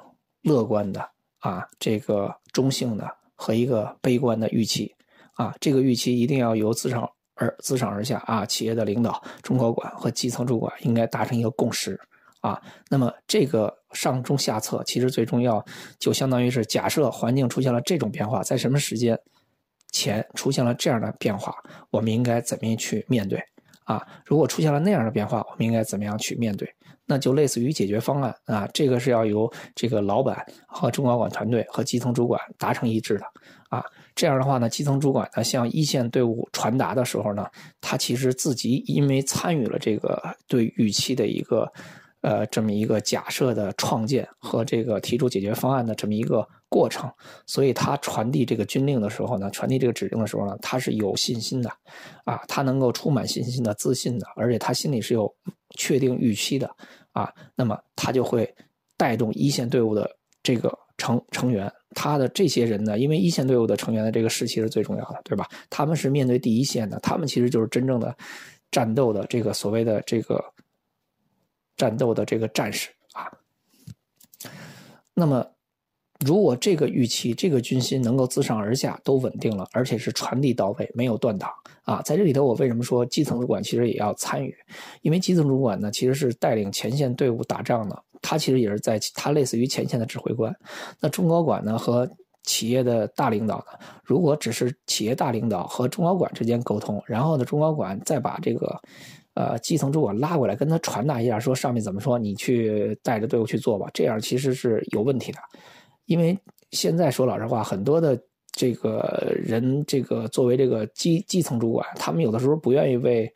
[0.44, 1.04] 乐观的。
[1.40, 4.94] 啊，这个中性的和一个悲观的预期，
[5.34, 12.00] 啊，这个预期一定要由自上而自上而下啊，企业的领导、中高管和基层主管应该达成一个共识，
[12.42, 15.64] 啊，那么这个上中下策其实最重要，
[16.00, 19.18] 就相当于是假设环境出现了这种变化，在什么时间
[19.92, 21.56] 前出现了这样的变化，
[21.90, 23.42] 我们应该怎么样去面对？
[23.86, 26.70] 啊，如果出现了那样的变化，我们应该怎么样去面对？
[27.10, 33.24] 那就类似于解决方案啊，这个是要由这个老板和中高管团队和基层主管达成一致的
[33.70, 33.82] 啊。
[34.14, 37.48] 这样的话呢，基层主管呢向一线队伍传达的时候呢，
[37.80, 41.72] 他其实自己因为参与了这个对预期的一个
[42.22, 47.10] 呃这么一个假设的创建和这个提出解决方案的这么一个过程，
[47.46, 51.70] 所以他传递这个军令的时候呢，传递这个指令的时候呢，他是有信心的
[52.26, 55.34] 啊，他能够充满信心的、自信的，而且他心里是有
[55.78, 56.70] 确定预期的。
[57.14, 58.54] 啊，那么他就会
[58.96, 60.08] 带动一线队伍的
[60.44, 65.50] 这个成成员，他的这些人呢，因为一线队伍的成员的这个士气是最重要的，对吧？
[65.68, 68.16] 他们是面对第一线的，他们其实就是真正的
[68.70, 70.44] 战斗的这个所谓的这个
[71.78, 73.32] 战斗的这个战士啊。
[75.14, 75.46] 那么。
[76.26, 81.48] 如果这个预期、这个军心能够自上而下都稳定了，而且是传递到位，没有断档
[81.84, 84.52] 啊，在这里头，我为什么说基层主管其实也要参与？
[85.04, 90.52] 因为基层主管呢，其实是带领前线队伍打仗的，他其实也是在，他类似于前线的指挥官。
[91.00, 92.10] 那中高管呢和
[92.42, 98.82] 企业的大领导呢，如果只是企业大领导和中高管之间沟通，然后呢，中高管再把这个
[99.38, 105.38] 呃基层主管拉过来跟他传达一下，说上面怎么说，你去带着队伍去做吧，这样其实是有问题的。
[106.06, 106.36] 因为
[106.72, 108.20] 现在说老实话，很多的
[108.52, 113.32] 这个人，这个作为这个基基层主管，他们有的时候不愿意为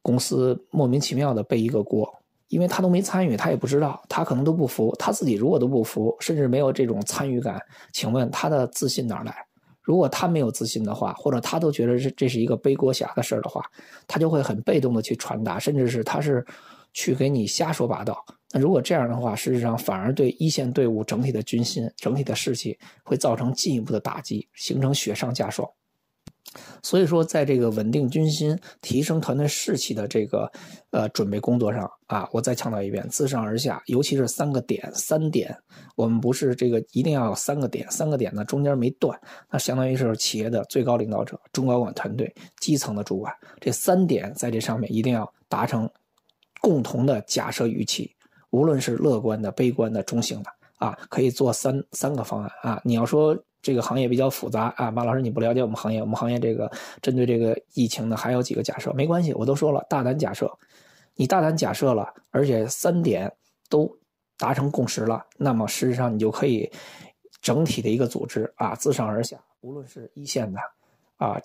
[0.00, 2.08] 公司莫名其妙的背一个锅，
[2.48, 7.60] 因为他都没参与，他也不知道，他可能都不服，他自己如果都不服，甚至没有这种参与感，
[7.92, 9.45] 请问他的自信哪来？
[9.86, 13.62] 如果他没有自信的话，或者他都觉得这这是一个背锅侠的事儿的话，
[14.08, 16.44] 他就会很被动的去传达，甚至是他是
[16.92, 18.24] 去给你瞎说八道。
[18.50, 25.68] 那如果这样的话，事实上反而对一线队伍整体的军心、整体的士气会造成进一步的打击，形成雪上加霜。
[26.82, 30.50] 所以说，在这个稳定军心、提升团队士气的这个
[30.90, 35.54] 呃准备工作上啊，我再强调一遍，自上而下，尤其是三个点，三点，
[35.96, 39.18] 我们不是这个一定要有三个点，三个点呢中间没断，
[39.50, 45.90] 那相当于是企业的最高领导者、中高管团队、基层的主管，这三点在这上面一定要达成
[46.60, 48.10] 共同的假设预期。
[48.50, 52.80] 无论是乐观的、悲观的、中性的啊，可以做三三个方案啊。
[52.84, 56.70] 你要说这个行业比较复杂啊，马老师你不了解我们行业，我们行业这个
[57.02, 60.48] 针对这个疫情呢，还有几个假设，没关系，我都说了，大胆假设，
[61.16, 63.28] 你大胆假设了，而且三点
[63.68, 63.92] 都
[64.38, 66.70] 达成共识了，那么事实上你就可以
[67.40, 70.60] 整体的一个组织啊，自上而下，无论是一线的
[71.16, 71.36] 啊、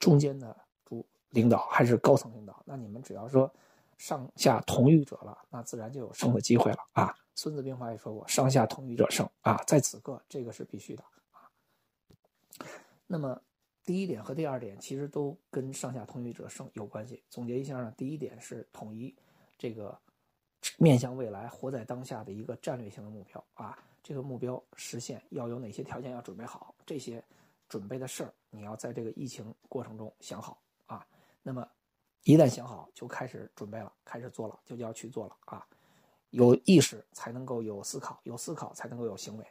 [0.00, 3.48] 中间的主领导还是高层领导，那你们只要说。
[3.98, 7.12] 上下同欲者了，那自然就有胜的机会了啊！
[7.34, 9.60] 孙子兵法也说过，上下同欲者胜啊！
[9.66, 11.02] 在此刻，这个是必须的。
[13.08, 13.42] 那么，
[13.84, 17.20] 第一点和第二点其实都跟上下同欲者胜有关系。
[17.28, 19.12] 总结一下呢，第一点是统一
[19.56, 19.98] 这个
[20.76, 23.76] 面向未来、活在当下的一个战略性的目标啊。
[24.02, 26.72] 这个目标实现要有哪些条件要准备好？
[26.86, 27.24] 这些
[27.68, 31.04] 准备的事儿，你要在这个疫情过程中想好啊。
[31.42, 31.68] 那么。
[32.24, 35.66] 一旦想好，就开始准备了，开始做了，就要去做了啊！
[36.30, 39.46] 有意识才能够有思考，有思考才能够有行为！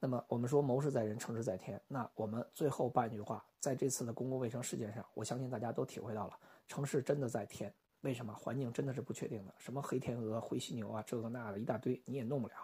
[0.00, 1.80] 那么我们说谋事在人，成事在天。
[1.88, 7.72] 那我们最后半句话，在这次的公共卫生事件上，我相信大家都体会到了，成事真的在天。
[8.02, 8.32] 为什么？
[8.32, 12.54] 环境真的是不确定的，什么黑天鹅、灰犀牛啊，这个那的一大堆，你也弄不了。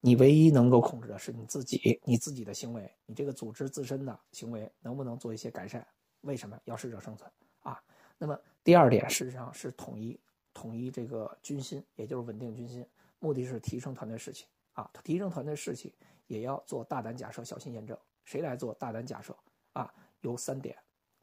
[0.00, 5.84] 你唯一能够控制的是你自己，你自己的行为，你这个组织自身的行为能不能做一些改善？
[6.20, 7.28] 为什么要适者生存
[7.60, 7.82] 啊？
[8.18, 10.18] 那么第二点，事实上是统一
[10.54, 12.86] 统一这个军心，也就是稳定军心。
[13.18, 15.94] 目的是提升团队士气啊，提升团队士气
[16.26, 17.96] 也要做大胆假设，小心验证。
[18.24, 19.36] 谁来做大胆假设
[19.72, 19.92] 啊？
[20.20, 20.78] 有三点：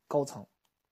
[0.07, 0.45] 高层、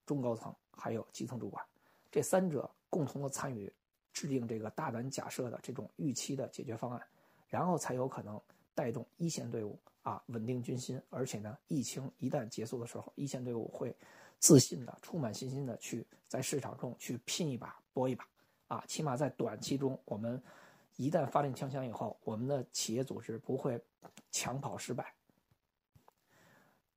[0.06, 1.63] 中高层还有基层主管，
[2.10, 3.72] 这三者共同的参与
[4.13, 7.06] 制定这个大胆假设的这种预期的解决方案，
[7.48, 8.41] 然后才有可能
[8.74, 11.00] 带动一线队伍啊稳定军心。
[11.10, 13.93] 而且呢，疫情一旦结束的时候，一线队伍会
[14.39, 18.26] 自信的、充满信心的去在市场中去拼一把、搏一把
[18.70, 18.84] 啊。
[18.88, 20.41] 起码在短期中，我们
[20.98, 23.82] 一旦发令枪响以后，我们的企业组织不会
[24.32, 25.14] 抢跑失败。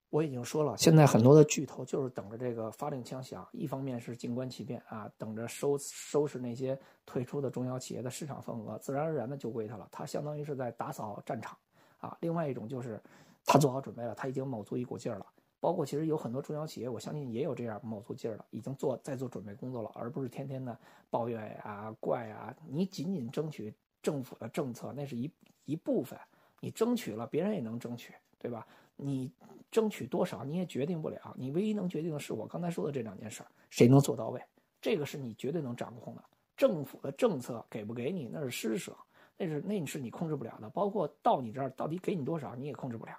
[0.09, 9.89] 我已经说了，现在很多的巨头就是等着这个发令枪响，一方面是静观其变啊，等着收收拾那些退出的中小企业的市场份额，自然而然的就归他了。
[9.93, 11.57] 他相当于是在打扫战场
[11.99, 12.19] 啊。
[12.21, 13.01] 另外一种就是
[13.45, 15.27] 他做好准备了，他已经卯足一股劲儿了。
[15.61, 20.77] 包括其实有很多中小企业，我相信也有这样卯足劲儿了，已经做在做准备工作了，而不是天天的
[21.09, 22.53] 抱怨呀、怪呀。
[22.67, 25.31] 你仅仅争取政府的政策，那是一
[25.65, 26.19] 一部分，
[26.61, 28.67] 你争取了，别人也能争取，对吧？
[28.97, 29.33] 你
[29.71, 34.43] 争取多少你也决定不了，你唯一能决定的是我刚才说的这两件事谁能做到位？
[34.81, 36.25] 这个是你绝对能掌控的。
[36.57, 38.95] 政府的政策给不给你那是施舍，
[39.39, 40.69] 那是那是你控制不了的。
[40.69, 43.13] 包括到你这儿到底给你多少你也控制不了，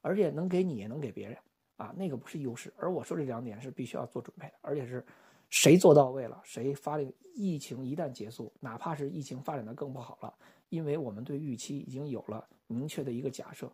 [0.00, 1.38] 而且能给你也能给别人
[1.76, 2.72] 啊，那个不是优势。
[2.76, 5.04] 而我说这两点是必须要做准备的，而且是
[5.52, 10.34] 谁做到位了，谁发令疫情一旦结束，哪怕是疫情发展的更不好了，
[10.70, 13.70] 因为我们对预期已经有了明确的一个假设。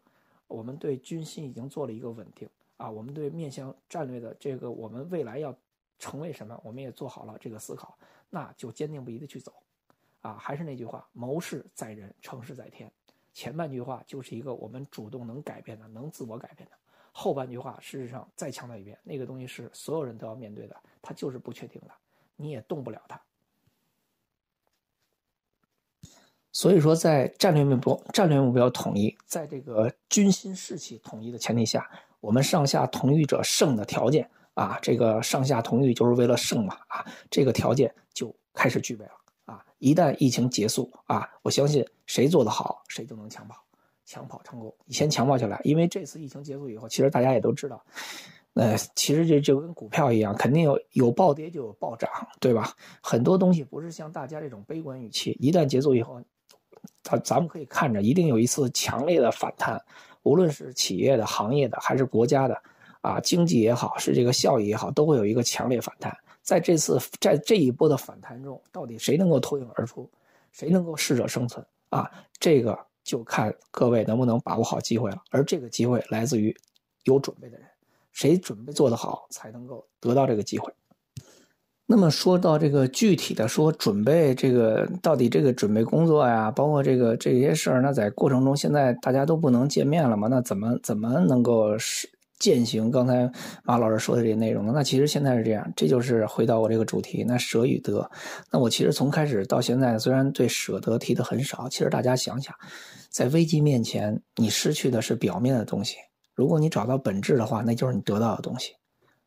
[0.49, 5.57] 我们对军心已经做了一个稳定啊，我们对面向战略的这个我们未来要
[6.01, 7.97] 成为什么，我们也做好了这个思考，
[8.29, 9.53] 那就坚定不移的去走，
[10.21, 12.91] 啊，还是那句话，谋事在人，成事在天。
[13.33, 16.77] 前半句话就是一个我们主动能改变的，能自我改变的，
[17.13, 20.77] 后半句话事实上再强调一遍，那个东西是所有人都要面对的，
[21.09, 21.95] 它就是不确定的，
[22.37, 23.19] 你也动不了它。
[26.53, 31.89] 所以说，在战略目标、战略目标统一，在这个军心士气统一的前提下，
[32.21, 39.13] 我们上下同欲者胜的条件啊，这个上下同欲就是为了胜嘛啊，这个条件就开始具备了
[39.47, 39.65] 啊。
[39.79, 43.65] 一旦疫情结束啊，我相信谁做得好，谁就能抢跑，
[44.05, 44.77] 抢跑成功。
[44.85, 47.83] 你先抢跑起来，因为这次疫情结束以后，其实大家也都知道，
[48.55, 52.73] 呃，其实这就跟股票一样，肯定有有暴跌就有暴涨，对吧？
[53.03, 56.23] 很多东西不是像大家这种悲观语气，一旦结束以后。
[57.03, 59.81] 咱咱们可以看着，一定有一次强烈的反弹，
[60.23, 62.57] 无论是企业的、行业的，还是国家的，
[63.01, 66.17] 啊，经济也好，是这个效益也好，都会有一个强烈反弹。
[66.41, 70.09] 在这次在这一波的反弹中，到底谁能够脱颖而出，
[70.53, 72.09] 谁能够适者生存啊？
[72.39, 75.21] 这个就看各位能不能把握好机会了。
[75.31, 76.55] 而这个机会来自于
[77.05, 77.67] 有准备的人，
[78.19, 80.73] 谁准备做得好，才能够得到这个机会。
[81.87, 90.27] 那么说到这个具体的说准备这个到底这个准备工作呀，包括这个这些事儿，那在过程中现在大家都不能见面了嘛？
[90.27, 91.77] 那怎么怎么能够
[92.41, 93.31] 践行刚才
[93.63, 94.73] 马老师说的这些内容呢？
[94.75, 98.11] 那其实现在是这样，这就是回到我这个主题，那舍与得。
[98.51, 102.53] 那我其实从开始到现在，虽然对舍得提的很少，其实大家想想，
[103.11, 105.97] 在危机面前，你失去的是表面的东西，
[106.39, 108.77] 如果你找到本质的话，那就是你得到的东西。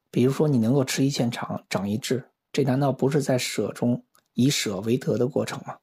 [0.10, 2.24] 比如说你能够吃一堑长，长一智。
[2.54, 4.02] 这难道不是在舍中
[4.34, 5.76] 以舍为得的过程吗？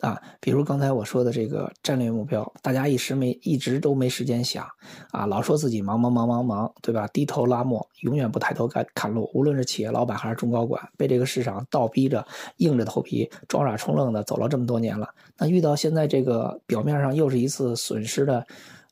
[0.00, 4.68] 啊，比如刚才我说的这个战略目标，大家一时没一直都没时间想，
[5.12, 7.06] 啊，老说自己忙忙忙忙忙，对吧？
[7.08, 9.30] 低头拉磨，永远不抬头看看路。
[9.32, 12.22] 无论是企业老板还是中高管，被这个市场倒逼着，
[12.58, 15.08] 硬着头皮装傻充愣的走了这么多年了，
[15.38, 18.46] 那遇到现在这个表面上又是一次损失的。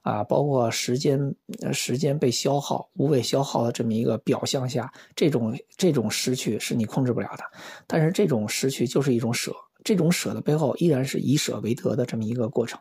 [0.04, 1.34] 啊，包括时间，
[1.72, 7.44] 时间被消耗、无谓消耗的这么一个表象下，这种这种失去是你控制不了的。
[7.86, 9.50] 但是这种失去就是一种舍，
[9.82, 12.78] 这种舍的背后依然是以舍为得的这么一个过程。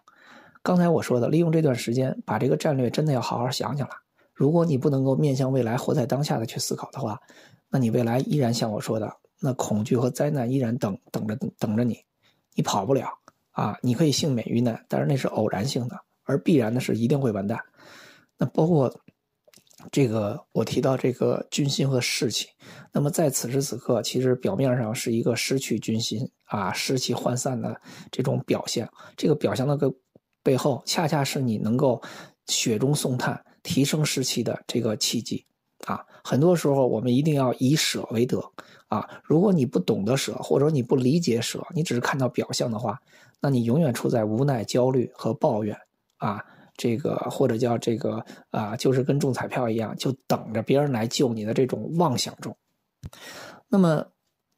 [0.62, 3.94] 刚才我说的，利用这段时间把这个战略真的要好好想想了。
[4.34, 7.18] 如果你不能够面向未来、活在当下的去思考的话，
[7.70, 9.10] 那你未来依然像我说的，
[9.40, 11.98] 那恐惧和灾难依然等等着等着你，
[12.54, 13.08] 你跑不了
[13.52, 13.78] 啊！
[13.82, 15.98] 你可以幸免于难，但是那是偶然性的。
[16.24, 17.60] 而必然的是一定会完蛋。
[18.38, 18.94] 那包括
[19.92, 22.48] 这个，我提到这个军心和士气。
[22.92, 27.80] 那么在此时此刻，其实表面上是一个失去军心啊、士气涣散的
[28.12, 28.90] 这种表现。
[29.18, 29.94] 这个表象的个
[30.42, 32.02] 背后，恰恰是你能够
[32.48, 35.46] 雪中送炭、提升士气的这个契机
[35.86, 36.06] 啊。
[36.24, 38.42] 很多时候，我们一定要以舍为得
[38.88, 39.10] 啊。
[39.24, 43.02] 如果你不懂得舍，或者你不理解舍，你只是看到表象的话，
[43.42, 45.78] 那你永远处在无奈、焦虑和抱怨。
[46.24, 46.44] 啊，
[46.78, 52.56] 这个或者叫这个啊，就是跟中彩票一样，就等着别人来救你的这种妄想中。
[53.68, 54.08] 那么，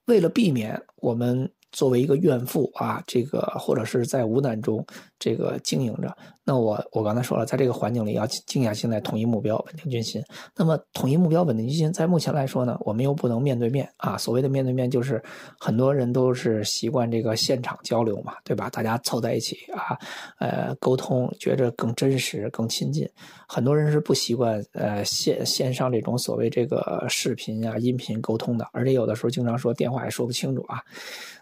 [0.06, 4.84] 为了避免我们作为一个怨妇啊，这个或者是在无难中
[5.20, 6.16] 这个经营着。
[6.48, 10.24] 那我我刚才说了，在这个环境里要静下心来，统一目标，稳定军心。
[10.56, 14.16] 那么统一目标，稳定军心，在目前来说呢，我们又不能面对面啊。
[14.16, 15.22] 所谓的面对面，就是
[15.60, 18.70] 很多人都是习惯这个现场交流嘛，对吧？
[18.70, 19.98] 大家凑在一起啊，
[20.40, 23.10] 呃，沟通，觉着更真实、更亲近。
[23.48, 30.80] 很多人是不习惯呃线线上这种所谓这个视频啊、音频沟通的，而且有的时候经常说电话也说不清楚啊。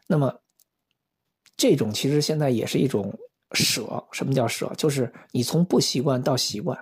[0.08, 0.42] 那么，
[1.56, 3.18] 这种其实现在也是一种
[3.52, 4.04] 舍。
[4.12, 4.72] 什么叫舍？
[4.78, 6.78] 就是你从不习惯到习惯，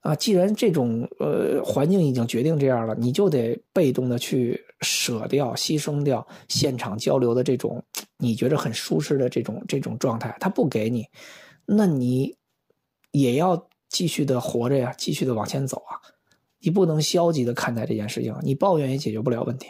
[0.00, 7.82] 啊，既然这种呃环境已经决定这样了，你就得被动的去舍掉、牺牲掉现场交流的这种
[8.18, 10.36] 你觉得很舒适的这种这种状态。
[10.40, 11.06] 他不给你，
[11.64, 12.36] 那你
[13.12, 16.00] 也要继续的活着呀，继续的往前走啊。
[16.58, 19.68] 你不能消极的看待这件事情，你抱怨也解决不了问题。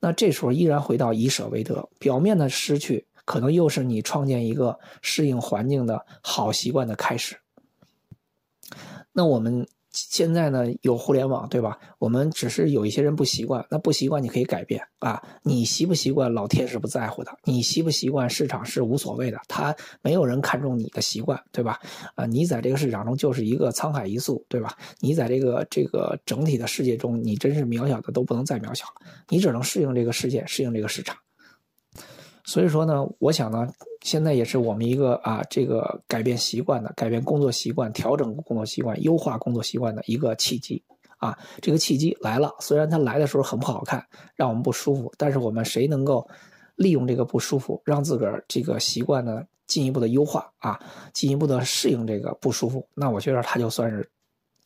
[0.00, 7.36] 那这时候依然回到以舍为得，表面的失去，可能又是你创建一个适应环境的好习惯的开始。
[9.12, 9.68] 那我们。
[9.92, 11.78] 现在呢，有互联网，对吧？
[11.98, 15.20] 我们只是有一些人不习惯，那不习惯你可以改变啊。
[15.42, 19.38] 你习不习惯，老天是不在乎的；你习不习惯，市场是无所谓的。
[19.48, 21.80] 他没有人看重你的习惯，对吧？
[22.14, 24.76] 啊，你在这个市场中就是一个沧海一粟，对吧？
[25.00, 29.10] 你在这个这个整体的世界中，你真是渺小的都不能再渺小了。
[29.28, 31.16] 你只能适应这个世界，适应这个市场。
[32.50, 33.64] 所以说呢，我想呢，
[34.00, 40.82] 现在也是我们一个啊，这个改变习惯的、改变工作习惯、调整工作习惯、优化工作习惯的一个契机
[41.18, 41.38] 啊。
[41.62, 46.28] 这个契机来了，虽然它来的时候很不好看，让我们不舒服，但是我们谁能够
[46.74, 50.80] 利用这个不舒服，让自个儿这个习惯呢进一步的优化啊，
[51.12, 54.10] 进一步的适应这个不舒服，那我觉得它就算是。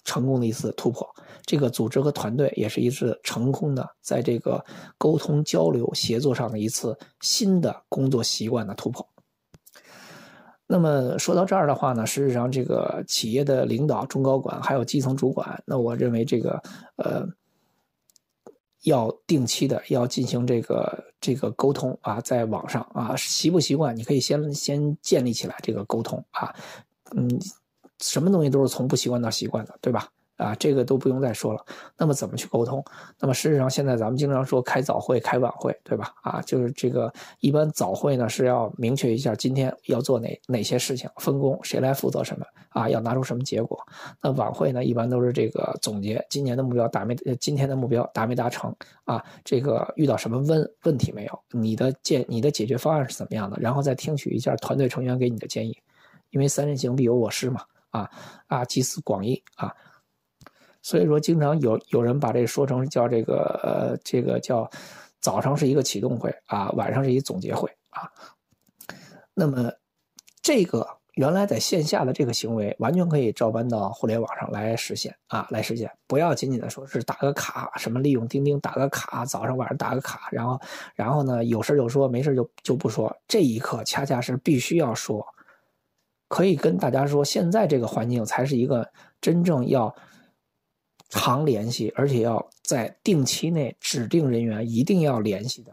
[0.04, 1.08] 成功的一次突破，
[1.44, 4.64] 这个组织和团队也是一次成功的，在这个
[4.98, 9.06] 沟通交流协作上的一次新的工作习惯的突破。
[10.66, 16.62] 那么说到这儿的话呢，事实上这个企业的领导、中高管还有基层主管，那我认为这个
[16.96, 17.26] 呃，
[18.82, 26.54] 要定期的要进行这个这个沟通啊，在网上啊，习不习惯，你可以先先建立起来这个沟通啊，
[27.16, 27.40] 嗯。
[28.00, 30.08] 什么东西都是从不习惯到习惯的，对吧？
[30.36, 31.64] 啊，这个都不用再说了。
[31.96, 32.84] 那么怎么去沟通？
[33.20, 36.12] 那么事实上，现在咱们经常说开早会、开晚会，对吧？
[36.22, 43.78] 啊，就是这个一般早会呢是要明确一下今天要做哪哪些事情，分工谁来负责什么啊，要拿出什么结果。
[44.20, 49.24] 那晚会呢，一般都是这个总结今年的目标达没，今天的目标达没达成啊？
[49.44, 51.40] 这个遇到什么问问题没有？
[51.52, 53.56] 你的建你的解决方案是怎么样的？
[53.60, 55.78] 然后再听取一下团队成员给你的建议，
[56.30, 57.60] 因为三人行必有我师嘛。
[57.94, 58.10] 啊
[58.48, 59.72] 啊，集思广益啊，
[60.82, 64.68] 所以说经常有有人把这说成叫这个呃，这个叫
[65.20, 68.10] 早上是一个启动会啊，晚上是一总结会啊。
[69.32, 69.72] 那么
[70.42, 75.88] 这个原来在线下的这个行为，完全可以照搬到互联网上来实现啊，来实现。
[76.08, 80.60] 不要仅仅的说是打个卡，什么利用钉钉打个卡，早上晚上打个卡，然后
[80.96, 83.16] 然后呢有事就说，没事就就不说。
[83.28, 85.24] 这一刻恰恰是必须要说。
[86.34, 88.84] 可以跟大家说，现在这个环境才是一个
[89.20, 89.94] 真正要
[91.08, 95.72] 常联系，而且要在定期内指定人员一定要联系的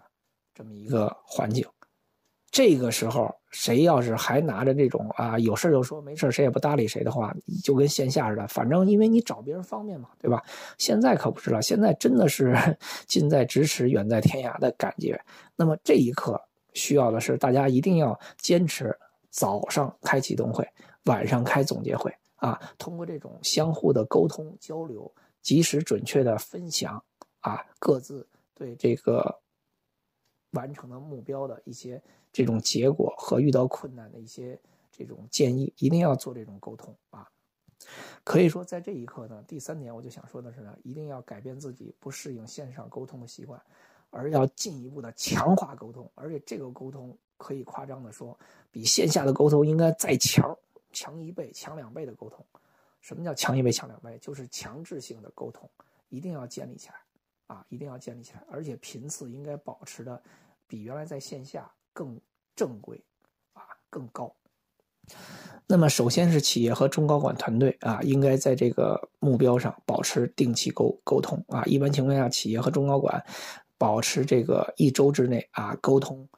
[0.54, 1.66] 这么一个环境。
[2.52, 10.44] 这个时候，谁要是还拿着这种啊有事就说，没事谁也不搭理谁的话，就跟线下似的，反正因为你找别人方便嘛，对吧？
[10.78, 12.56] 现在可不是了，现在真的是
[13.08, 15.20] 近在咫尺，远在天涯的感觉。
[15.56, 16.40] 那么这一刻
[16.76, 18.96] 需要的是大家一定要坚持。
[19.32, 20.68] 早上开启动会，
[21.06, 22.62] 晚上开总结会啊！
[22.78, 25.10] 通过这种相互的沟通交流，
[25.42, 27.02] 及时准确的分享
[27.40, 29.42] 啊，各自对这个
[30.52, 34.60] 完成的目标的一些这种结果和遇到困难的一些
[34.92, 37.26] 这种建议，一定要做这种沟通啊！
[38.26, 43.60] 可以说，在这一刻呢，第三点我就想说的是呢，一定要改变自己不适应线上沟通的习惯，
[44.10, 47.18] 而要进一步的强化沟通，而且这个沟通。
[47.42, 48.38] 可以夸张的说，
[48.70, 50.56] 比线下的沟通应该再强，
[50.94, 52.46] 强一倍、强两倍的沟通。
[53.00, 54.16] 什么叫强一倍、强两倍？
[54.20, 55.68] 就是强制性的沟通，
[56.10, 56.96] 一定要建立起来，
[57.48, 60.22] 啊，一定要建立起来，而且频次应该保持的
[60.68, 62.16] 比原来在线下更
[62.56, 63.04] 正规，
[63.54, 64.32] 啊，更高。
[65.66, 71.64] 那么，首先是企业和中高管团队啊，应该在这个目标上保持定期沟沟通啊。
[71.66, 73.26] 一般情况下，企业和中高管
[73.80, 76.30] 保持这个一周之内啊沟通。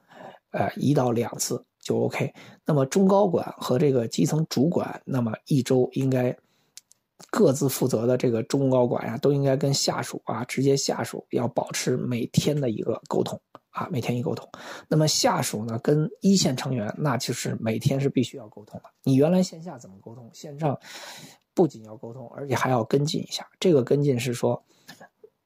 [0.54, 2.34] 呃，一到两次就 OK。
[2.66, 6.36] 那么中高管和这个基层主管，那么一周应该
[7.30, 13.40] 各自负责的这个中高管呀，都应该跟下属啊，直接下属要保持每天的一个沟通
[13.70, 14.48] 啊，每天一沟通。
[14.88, 18.90] 那么下属呢，跟一线成员，那就是每天是必须要沟通的。
[19.04, 20.30] 你原来线下怎么沟通？
[20.34, 20.80] 线上
[21.54, 23.48] 不仅要沟通，而且还要跟进一下。
[23.60, 24.64] 这个跟进是说，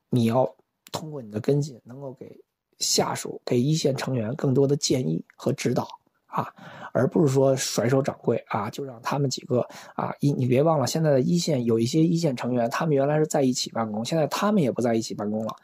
[0.10, 0.56] 你要
[0.92, 2.38] 通过你的跟进，能够给
[2.80, 5.88] 下属、给一线成员更多的建议和指导。
[6.28, 6.54] 啊，
[6.92, 9.62] 而不是说甩手掌柜啊，就让他们几个
[9.96, 15.56] 啊，一你别忘了，现在的一线有一些一线成员，他们原来是在一起办公，现在他们也不在一起办公了，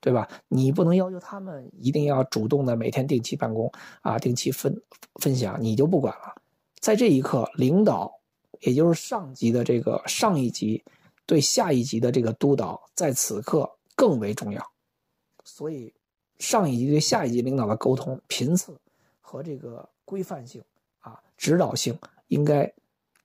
[0.00, 0.28] 对吧？
[0.46, 4.80] 你不能要求他们一定要主动的每天定期办公啊，定期分
[5.20, 6.32] 分享，你就不管了。
[6.78, 8.12] 在这一刻，领导
[8.60, 10.84] 也就是上级的这个上一级
[11.26, 14.64] 对下一级的这个督导，在此刻更为重要。
[15.42, 15.92] 所以，
[16.42, 18.76] 上一级对下一级领导的沟通频次
[19.20, 19.88] 和这个。
[20.04, 20.62] 规范性
[21.00, 22.70] 啊，指导性应该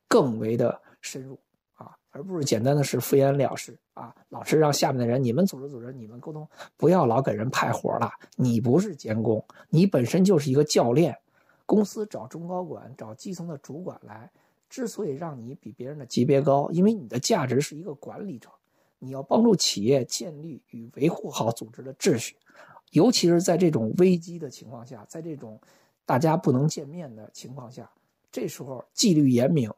[0.08, 1.38] 更为的深入
[1.74, 4.16] 啊，而不是简单的是敷衍了事啊。
[4.30, 6.48] 老是让下面的人，你们组织组织，你们沟通，
[6.78, 8.10] 不要老给人派活了。
[8.38, 11.18] 你不是监工，你本身就是一个教练。
[11.66, 14.32] 公司找中高管、找基层的主管来，
[14.70, 18.48] 之所以让你比别人的级别高，因为你的价值是一个管理者，
[18.98, 22.38] 你要帮助企业建立与维护好组织的秩序，
[22.92, 25.60] 尤其是在这种危机的情况下，在这种。
[26.06, 27.92] 大家不能见面的情况下，
[28.32, 29.70] 这时候纪律严明，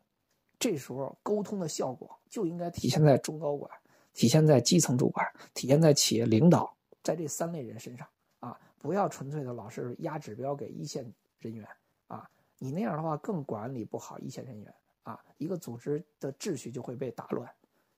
[0.60, 3.72] 这时候沟通的效果就应该体现在中高管、
[4.14, 8.08] 体现在基层主管、体现在企业领导，在这三类人身上
[8.42, 8.56] 啊！
[8.78, 11.04] 不要纯粹的老是压指标给一线
[11.40, 11.68] 人员
[12.06, 12.30] 啊！
[12.60, 15.20] 你那样的话更管理不好一线人员啊！
[15.40, 17.50] 一个组织的秩序就会被打乱。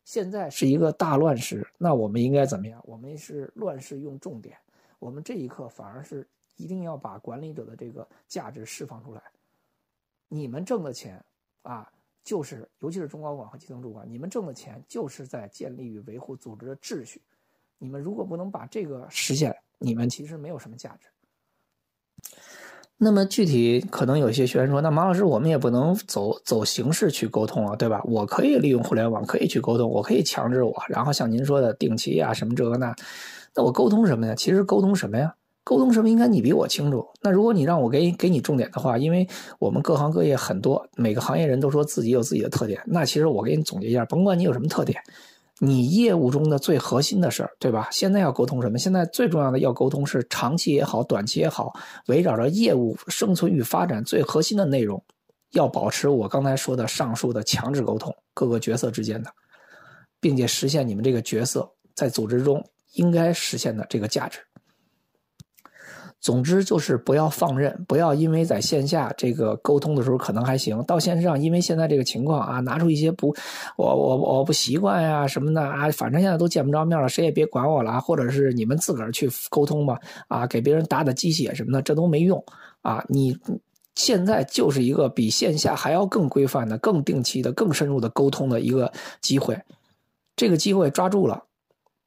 [0.05, 2.81] 现在是一个大乱世，那我们应该怎么样？
[2.85, 4.57] 我们是乱世用重点，
[5.01, 6.25] 我们这一刻反而是。
[6.57, 9.23] 一定要把管理者的这个价值释放出来。
[10.27, 11.23] 你们挣的钱
[11.63, 11.91] 啊，
[12.23, 17.19] 就是尤其是中高管和基层主管，你们挣的钱就是在建立与维护组织的秩序。
[17.79, 21.07] 你们如果不能把这个实现，你们其实没有什么价值。
[23.03, 27.99] 那么具体可能有些学员说：“那马老师，我们也不能走走形式去沟通啊，对吧？
[28.05, 32.95] 我可以利用互联网，可以去沟通，我可以强制我，然后像您说的定期啊，什么这个那，
[33.55, 34.35] 那我沟通什么呀？
[34.35, 35.33] 其实沟通什么呀？”
[35.63, 37.07] 沟通什么应该你比我清楚。
[37.21, 39.27] 那如果你让我给给你重点的话，因为
[39.57, 42.79] 我们各行各业很多，每个行业人都说自己有自己的特点。
[42.85, 44.99] 那其实我给你总结一下，甭管你有什么特点，
[45.63, 47.87] 你业务中的最核心的事儿，对吧？
[47.91, 48.79] 现在要沟通什么？
[48.79, 51.71] 现在最重要的要沟通是长期也好，短期也好，
[52.07, 54.99] 围绕着业务生存与发展最核心的内容，
[55.51, 59.29] 要保持我刚才说的上述的强制沟通，各个角色之间的，
[60.19, 64.39] 并且实现你们这个角色在组织中应该实现的这个价值。
[66.21, 73.35] 总之就是不要放任，不要因为在线下这个沟通的时候可能还行，到线上因为现在这个情况啊，拿出一些不，
[73.75, 82.43] 我我我不习惯呀什么的啊，反正现在都见不着面了，谁也别管我了，或者是你们自个儿去沟通吧，啊，给别人打打鸡血什么的，这都没用
[82.83, 83.03] 啊！
[83.09, 83.35] 你
[83.95, 88.91] 现在就是一个比线下还要更规范的、更定期的、更深入的沟通的一个
[89.21, 89.59] 机会，
[90.35, 91.43] 这个机会抓住了。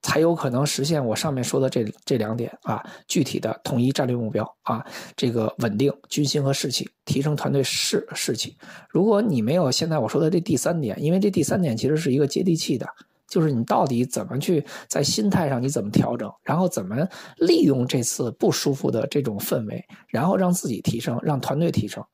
[0.04, 4.84] 才有可能实现我上面说的这这两点啊，具体的统一战略目标啊，
[5.16, 8.54] 这个稳定军心和士气，提升团队士士气。
[8.90, 12.86] 如果你没有现在我说的这第三点，因为这第三点其实是一个接地气的，
[13.28, 22.04] 就是你到底怎么去在心态上你怎么调整，然后怎么利用这次不舒服的这种氛围，然后让自己提升，让团队提升，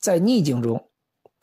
[0.00, 0.90] 在逆境中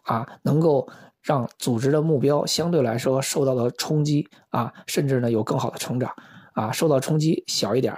[0.04, 0.90] 啊能够。
[1.28, 6.10] 让组织的目标相对来说受到了冲击啊，甚至呢有更好的成长
[6.54, 7.94] 啊，受到冲击小一点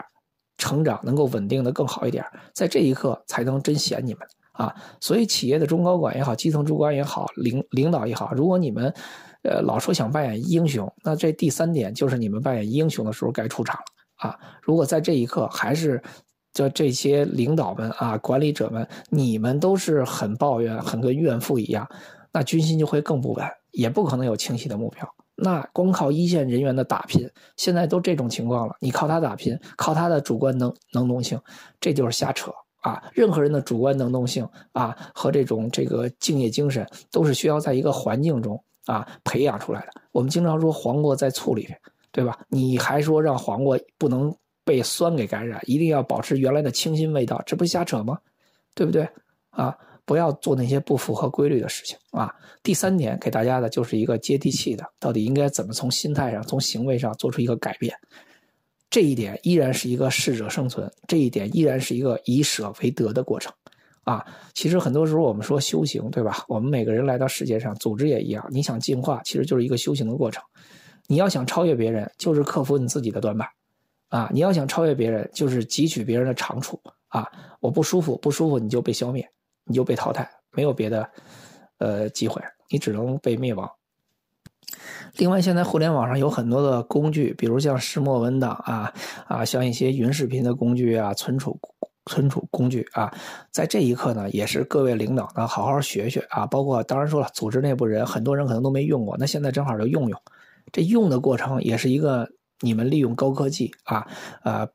[0.57, 2.25] 成长能够稳定的更好一点
[2.55, 4.73] 在这一刻才能真显你们啊。
[4.99, 8.91] 所以企业的中高管也好，基层主管也好，领领导也好，如果你们
[9.43, 14.39] 呃老说想扮演英雄，那这第三点就是你们扮演英雄的时候该出场了啊。
[14.63, 16.01] 如果在这一刻还是
[16.51, 21.87] 就这些领导们啊、管理者们，你们都是很抱怨，很跟怨妇一样。
[22.31, 25.07] 那军心就会更不稳，也不可能有清晰的目标。
[25.35, 31.39] 那光靠一线人员的打拼，现在都这种情况了，你靠他打拼，靠他的主观能能动性，
[31.79, 32.51] 这就是瞎扯
[32.81, 33.01] 啊！
[33.13, 40.01] 任何人的主观能动性啊和这种这个敬业精神，都是需要在一个环境中啊培养出来的。
[40.11, 41.79] 我们经常说黄瓜在醋里边，
[42.11, 42.37] 对吧？
[42.49, 48.17] 你还说让黄瓜不能被酸给感染，一定要保持原来的清新味道，这不瞎扯吗？
[48.75, 49.07] 对不对
[49.51, 49.73] 啊？
[50.09, 52.33] 不要做那些不符合规律的事情啊！
[52.63, 57.95] 第三点给大家的就是一个接地气的，到底应该怎么从心态上、从行为上做出一个改变？
[58.89, 63.53] 这一点依然是一个适者生存，这一点依然是一个以舍为得的过程。
[64.03, 66.43] 啊，其实很多时候我们说修行，对吧？
[66.47, 68.43] 我们每个人来到世界上，组织也一样。
[68.49, 70.43] 你想进化，其实就是一个修行的过程。
[71.05, 73.47] 你要想超越别人，就是克服你自己的短板，
[74.07, 77.27] 啊，你要想超越别人，就是汲取别人的长处，啊，
[77.59, 79.29] 我不舒服，不舒服你就被消灭，
[79.69, 81.09] 你就被淘汰，没有别的，
[81.77, 83.71] 呃，机会，你只能被灭亡。
[85.15, 88.93] 另外，现在互联网上有很多的工具，比如像石墨文档啊，
[89.27, 91.57] 啊，像一些云视频的工具啊，存储。
[92.05, 93.13] 存储工具啊，
[93.51, 96.43] 在这一刻呢，也是各位领导呢好好学学啊。
[96.47, 100.19] 包括当然说了，组织内部人很多人可能都没用过，那现在正好就用用。
[100.71, 102.27] 这用的过程也是一个
[102.61, 104.07] 你们利用高科技啊，
[104.43, 104.67] 呃，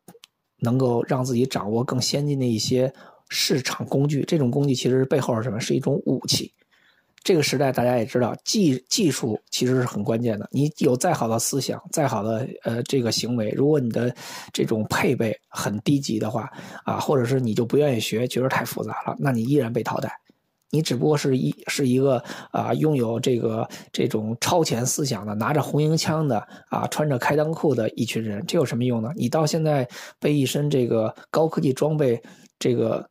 [0.59, 2.95] 能够让自己掌握更先进的一些
[3.29, 4.23] 市场工具。
[4.23, 5.61] 这种工具其实背后是什么？
[5.61, 6.53] 是一种武器。
[7.23, 10.47] 这个时代，大家也知道，技技术其实是很关键的。
[10.53, 14.15] 你有再好的思想，再好的呃这个行为，如果你的
[14.53, 16.51] 这种配备很低级的话，
[16.85, 20.13] 啊，或者是你就不愿意学，觉得太复杂了，那你依然被淘汰。
[20.69, 29.11] 你只不过是一是一个啊，拥有这个这种超前思想的，拿着红缨枪的啊，穿着开裆裤的一群人，这有什么用呢？
[29.17, 29.89] 你到现在
[30.21, 32.21] 被一身这个高科技装备，
[32.65, 33.07] 这个。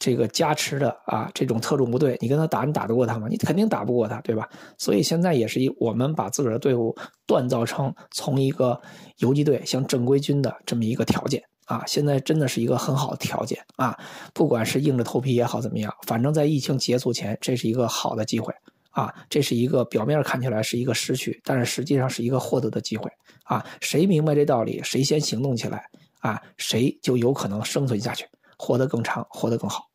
[0.00, 3.28] 这个加持的啊，这种特种部队，你跟他打，你打得过他吗？
[3.30, 4.48] 你肯定打不过他，对吧？
[4.78, 8.80] 所以现在也是一，我们把自个儿的队伍锻造成从一个
[9.18, 11.84] 游击队向正规军的这么一个条件啊。
[11.86, 13.96] 现在真的是一个很好的条件啊，
[14.32, 18.52] 不管是硬着头皮也好，怎么样，反正在疫情结束前，这是一个好的机会
[18.90, 19.14] 啊。
[19.28, 23.08] 这是一个表面看起来是一个失去，但是实际上是一个获得的机会
[23.44, 23.64] 啊。
[23.80, 25.84] 谁明白这道理，谁先行动起来
[26.20, 28.26] 啊，谁就有可能生存下去。
[28.58, 29.88] 活得更长，活得更好。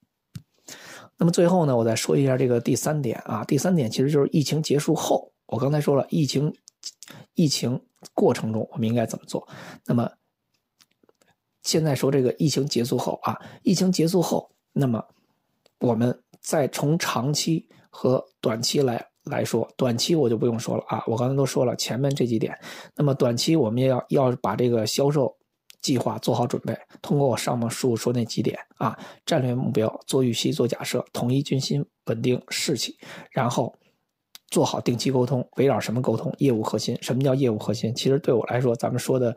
[1.17, 3.43] 那么最后呢，我再说一下这个第三点啊。
[3.43, 6.51] 第三点其实就是疫情结束后，我刚才说了，疫情
[7.35, 7.79] 疫情
[8.13, 9.47] 过程中我们应该怎么做。
[9.85, 10.09] 那么
[11.61, 15.05] 现在说这个疫情结束后啊，疫情结束后，那么
[15.79, 22.57] 我们再从长期和短期来来说，短期我就不用说了啊，我刚才都说了前面这几点。
[22.95, 25.37] 那么短期我们要要把这个销售。
[25.83, 32.97] 计划做好准备，通过我上面述说那几点啊，战略目标做预期、做假设，统一军心，稳定士气，
[33.29, 33.75] 然后
[34.47, 35.47] 做好定期沟通。
[35.57, 36.33] 围绕什么沟通？
[36.37, 36.97] 业务核心。
[37.01, 37.93] 什么叫业务核心？
[37.93, 39.35] 其实对我来说，咱们说的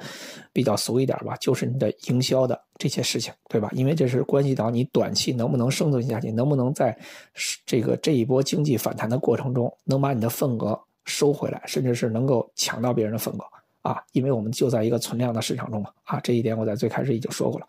[0.52, 3.68] 比较俗一点吧，就是你的营销的这些事情，对吧？
[3.72, 6.96] 因为这是关系到你短期能不能生存下去，能不能在
[7.64, 13.44] 这个这一波经济反弹的过程中，能把你的份额收回来，甚至是能够抢到别人的份额。
[13.86, 17.68] 啊，因为我们就在一个存量的市场中嘛，啊，这一点我在最开始已经说过了。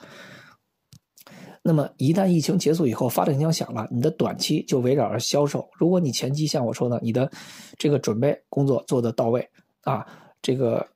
[1.62, 5.70] 那么一旦疫情结束以后，发令枪响了，你的短期就围绕着销售。
[5.74, 7.30] 如果你前期像我说的，你的
[7.78, 9.48] 这个准备工作做得到位，
[9.84, 10.04] 啊，
[10.42, 10.88] 这个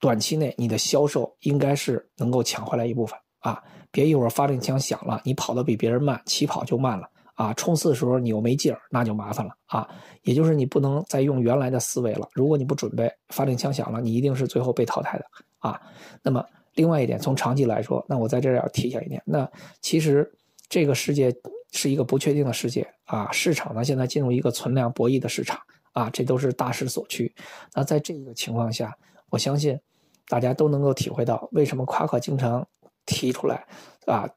[0.00, 3.62] 短期内你的销售应该是能够抢回来一部分啊，
[3.92, 7.08] 别一会儿发令枪响了，你跑得比别人慢，起跑就慢了。
[7.38, 9.88] 啊，冲刺的时候你又没劲儿，那就麻烦了啊！
[10.22, 12.28] 也就是你不能再用原来的思维了。
[12.34, 15.24] 如果你不准备，发令枪响了，你一定是最后被淘汰的
[15.58, 15.80] 啊。
[16.20, 19.48] 那么，另外一点，从长期来说，那我在这儿要提醒一点，那
[19.80, 20.28] 其实
[20.68, 21.32] 这个世界
[21.70, 23.30] 是一个不确定的世界啊。
[23.30, 25.56] 市场呢，现在进入一个存量博弈的市场
[25.92, 27.32] 啊，这都是大势所趋。
[27.72, 28.92] 那在这个情况下，
[29.30, 29.78] 我相信
[30.26, 32.66] 大家都能够体会到，为什么夸克经常
[33.06, 33.64] 提出来
[34.06, 34.28] 啊，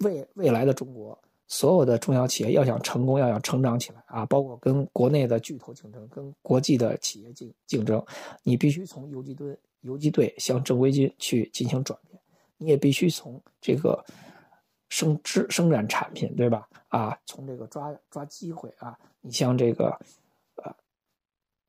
[0.00, 1.16] 未未来的中国。
[1.52, 8.02] 所有的中小企业要想成功，要想成长起来啊，包括跟国内的巨头竞争，跟国际的企业竞竞争，
[8.42, 12.18] 你必须从游击队游击队向正规军去进行转变，
[12.56, 14.02] 你也必须从这个
[14.88, 16.66] 生制生产产品，对吧？
[16.88, 19.90] 啊，从这个抓抓机会啊，你向这个
[20.54, 20.74] 呃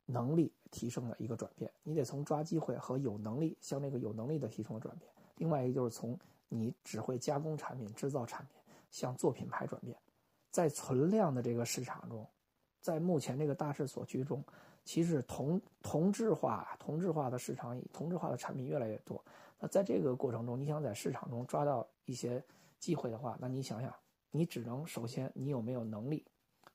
[0.05, 5.11] 能力提升的一个转变，你得从抓机会和有能力向那个有能力的提升的转变。
[5.35, 6.17] 另外一个就是从
[6.47, 8.62] 你只会加工产品、制造产品。
[8.93, 9.97] 向做品牌转变，
[10.51, 12.29] 在存量的这个市场中，
[12.79, 14.45] 在目前这个大势所趋中，
[14.85, 19.21] 其实同同质化、同质化的市场、同质化的产品越来越多。
[19.59, 22.41] 那在这个过程中，你想在市场中抓到一些
[22.77, 23.91] 机会的话，那你想想，
[24.29, 26.23] 你只能首先你有没有能力，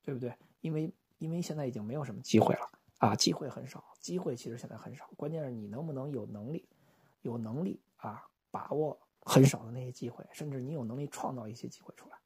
[0.03, 0.35] 对不对？
[0.61, 6.69] 因为因为现在已经没有什么机会了啊，机会很少，机会其实现在很少，关键是你能不能有能力，
[7.23, 8.99] 有能力啊，把握。
[9.29, 12.17] 很少的那些机会，甚至你有能力创造一些机会出来。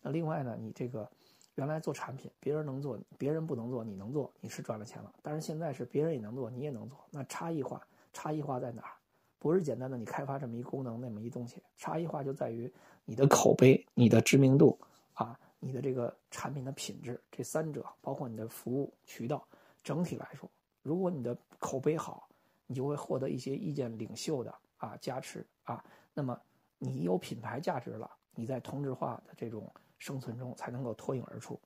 [0.00, 1.10] 那另外呢，你这个
[1.56, 5.12] 原来做产品，别人能做，别人不能做，你能做，你是赚了钱了。
[5.22, 8.92] 但是现在是别人也能做，你也能做，那差异化，差异化在哪儿？
[9.40, 12.72] 不是简单的你开发这么一功能那么一东西，差异化就在于
[13.04, 14.78] 你的口碑、你的知名度
[15.14, 19.44] 啊，你的这个产品的品质，这三者，包括你的服务渠道，
[19.82, 20.48] 整体来说，
[20.80, 22.28] 如果你的口碑好，
[22.68, 25.84] 你就会获得一些意见领袖的啊加持啊，
[26.14, 26.40] 那么。
[26.84, 31.60] 你有品牌价值了，你在同质化的这种生存中才能够脱颖而出。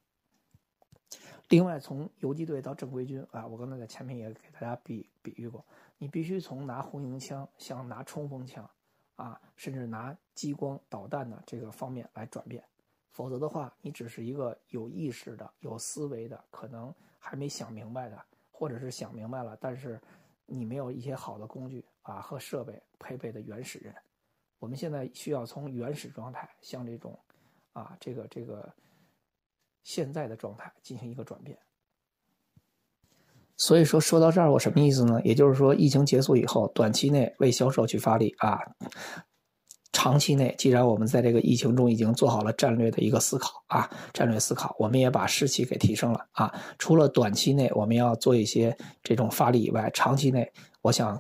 [1.49, 5.65] 另外，从游击队到正规军啊，我刚才在前面也给大家比比喻过，
[5.97, 8.69] 你必须从拿红缨枪向拿冲锋枪，
[9.15, 12.63] 啊，甚至拿激光导弹的这个方面来转变，
[13.11, 19.99] 否则的话，你只是一个有意识的、有思维的，可能还没想明白的，或者是想明白了，但是
[20.45, 23.95] 你没有一些好的工具啊和设备配备的原始人。
[24.59, 27.19] 我们现在需要从原始状态向这种，
[27.73, 28.73] 啊，这个这个。
[29.89, 31.57] 现在的状态进行一个转变，
[33.57, 35.23] 所以说说到这儿，我什么意思呢？
[35.23, 38.59] 也就是说，疫情结束以后，短期内为销售去发力啊，
[39.93, 46.53] 长期内，既然我们在这个疫情中已经做好了战略的一个思考啊，战略思考，我们也把士气给提升了啊。
[46.81, 50.53] 除了短期内我们要做一些这种发力以外，长期内，
[50.83, 51.17] 我想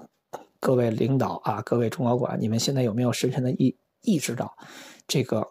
[0.66, 4.52] 各位领导啊，各位中高管，你们现在有没有深深的意意识到
[5.06, 5.46] 这个？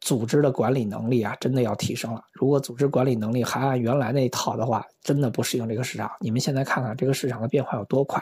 [0.00, 2.24] 组织的管理能力啊，真的要提升了。
[2.32, 6.10] 如果组织管理能力还按原来那一套的话，真的不适应这个市场。
[6.20, 8.20] 你们现在看看这个市场的变化有多快，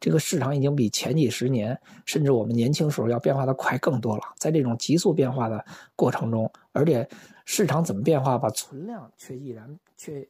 [0.00, 4.22] 这个市场已经比前几十年，甚至我们年轻时候要变化的快更多了。
[4.38, 5.62] 在这种急速变化的
[5.96, 7.06] 过程中，而且
[7.44, 10.26] 市场怎么变化吧，存量却依然却。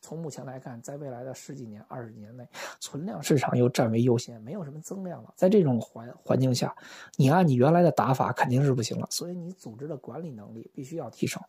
[0.00, 2.46] 从目前来看，在未来的十几年、二十年内，
[2.80, 5.32] 存量市场又占为优先，没有什么增量了。
[5.36, 6.74] 在这种环环境下，
[7.16, 9.06] 你按你原来的打法肯定是不行了。
[9.10, 11.42] 所以你组织的管理能力必须要提升。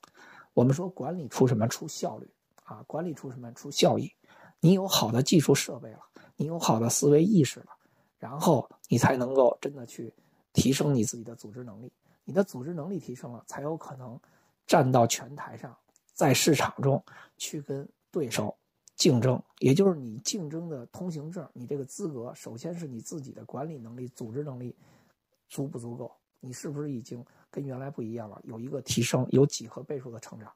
[0.54, 1.68] 我们说管理出什么？
[1.68, 2.30] 出效率
[2.64, 2.84] 啊！
[2.88, 3.52] 管理出什么？
[3.54, 4.12] 出效益。
[4.60, 6.00] 你有好的技术设备了，
[6.36, 7.68] 你有好的思维意识了，
[8.18, 10.14] 然后你才能够真的去
[10.54, 11.92] 提升你自己的组织能力。
[12.24, 14.20] 你的组织能力提升了，才有可能
[14.68, 15.76] 站到拳台上，
[16.14, 17.04] 在市场中
[17.38, 17.88] 去跟。
[18.12, 18.55] 对手
[18.95, 24.76] 竞争，也就是你竞争的通行证，你这个资格，首先是你自己的管理能力、组织能力
[25.47, 26.12] 足不足够？
[26.39, 28.39] 你是不是已经跟原来不一样了？
[28.43, 30.51] 有一个提升，有几何倍数的成长。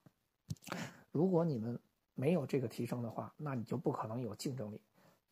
[1.12, 1.80] 如果你们
[2.14, 4.82] 没有这个提升的话，那你就不可能有竞争力。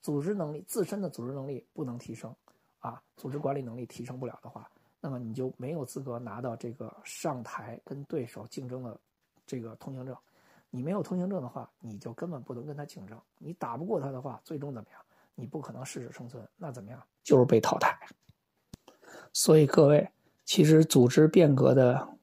[0.01, 2.35] 组织能力自身的组织能力不能提升，
[2.79, 4.69] 啊，组织管理能力提升不了的话，
[4.99, 8.99] 那么你就没有资格拿到这个上台跟对手竞争的
[9.45, 10.15] 这个通行证。
[10.75, 13.15] 你没有通行证的话，你就根本不能跟他竞争。
[13.37, 14.99] 你打不过他的话，最终怎么样？
[15.35, 16.99] 你不可能适者生存，那怎么样？
[17.23, 17.95] 就是被淘汰。
[19.33, 20.09] 所以各位，
[20.45, 22.17] 其实组织变革的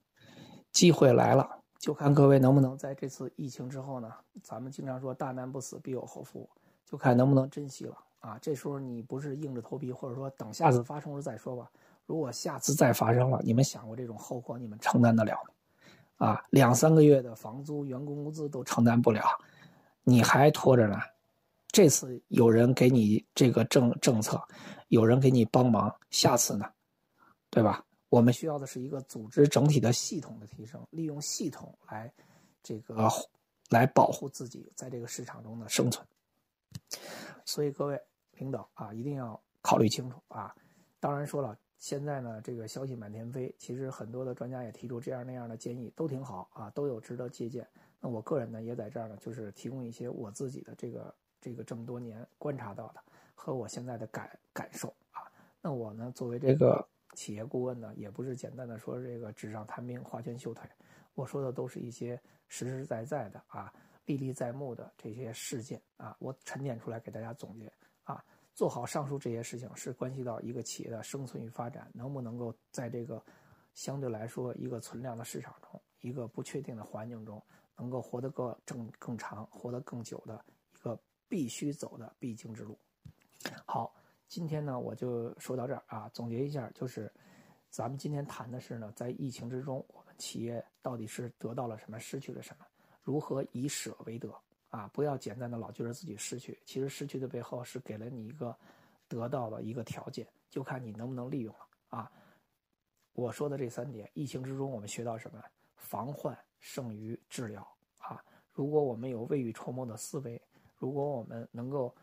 [0.73, 4.13] 机会来了，就看各位能不能在这次疫情之后呢？
[4.43, 6.51] 咱们经常说大难不死必有后福，
[6.85, 8.37] 就看能不能珍惜了啊！
[8.43, 11.71] 这时候你不是硬着头皮，或者说等下次发生了再说吧。
[12.05, 15.55] 如果下次再发生了，你们想过这种后果，你们承担得了吗？
[16.21, 19.23] 啊，两三个月的房租、员工工资都承担不了，
[20.03, 20.99] 你还拖着呢。
[21.69, 24.39] 这次有人给你这个政政策，
[24.89, 26.71] 有人给你帮忙，下次呢，
[27.49, 27.83] 对吧？
[28.11, 32.13] 我们需要的是一个组织整体的系统的提升，利用系统来
[32.63, 33.09] 这个
[33.71, 36.07] 来保护自己在这个市场中的生存。
[37.47, 37.99] 所以各位
[38.33, 40.55] 领导啊，一定要考虑清楚啊。
[41.01, 41.57] 当然说了。
[41.81, 47.67] 现在呢，这个消息满天飞，其实很多的专家也提出这样那样的建议，都挺好啊，都有值得借鉴。
[47.99, 53.03] 那我个人呢，也在这儿呢，就是提供一些我自己的这个这个这么多年观察到的
[53.35, 55.25] 和我现在的感感受啊。
[55.63, 60.69] 那我呢，作为这个企业顾问呢，也不是简单的说这个纸上谈兵、画拳绣腿，
[61.15, 63.73] 我说的都是一些实实在在的啊、
[64.05, 67.73] 历历在目的这些事件啊，我沉淀出来给大家总结
[68.05, 68.23] 啊。
[68.61, 73.25] 做好上述这些事情，是关系到一个企业的生存与发展，能不能够在这个
[73.73, 77.43] 相对来说一个存量的市场中，一个不确定的环境中，
[77.75, 80.45] 能够活得更正更长、活得更久的
[80.75, 82.79] 一个必须走的必经之路。
[83.65, 83.95] 好，
[84.29, 87.11] 今天呢我就说到这儿啊，总结一下，就是
[87.71, 92.67] 咱们今天谈的是呢，在疫情之中，我们企业到底是得到了什么，失去了什么，
[93.01, 94.31] 如何以舍为得。
[94.71, 98.57] 啊，不要简单的老觉得自己失去，其实失去的背后是给了你一个
[99.07, 102.11] 得到的一个条件，就看你能不能利用了啊。
[103.13, 105.43] 我说的这三点，疫情之中我们学到什么？
[105.77, 107.67] 防患胜于治疗
[107.99, 108.25] 啊。
[108.53, 110.41] 如果我们有未雨绸缪的思维，
[110.77, 111.95] 如果我们能够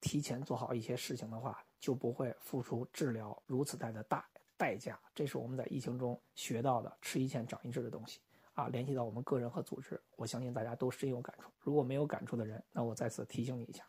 [0.00, 4.98] 提前做好一些事情的话，就不会付出治疗如此大的大代价。
[5.14, 8.20] 这是我们在疫情中学到的，吃一堑长一智的东西。
[8.56, 11.50] 啊，联系到我们个人和组织，我相信大家都深有感触。
[11.60, 13.84] 如果没有感触的人，那我再次提醒你一下，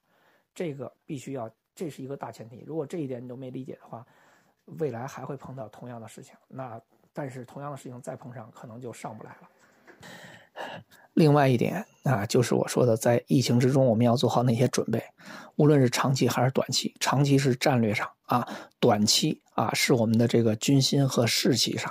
[0.53, 2.63] 这个必须要，这是一个大前提。
[2.67, 4.05] 如果这一点你都没理解的话，
[4.65, 6.35] 未来还会碰到同样的事情。
[6.49, 6.79] 那
[7.13, 9.49] 但是同样的事情再碰上，可能就上不来了。
[11.13, 15.01] 另外一点啊，就是我说的，在疫情之中，我们要做好哪些准备？
[15.55, 18.45] 无论是长期还是短期，长期是战略上啊，
[18.81, 21.89] 短期啊是我们的这个军心和士气上。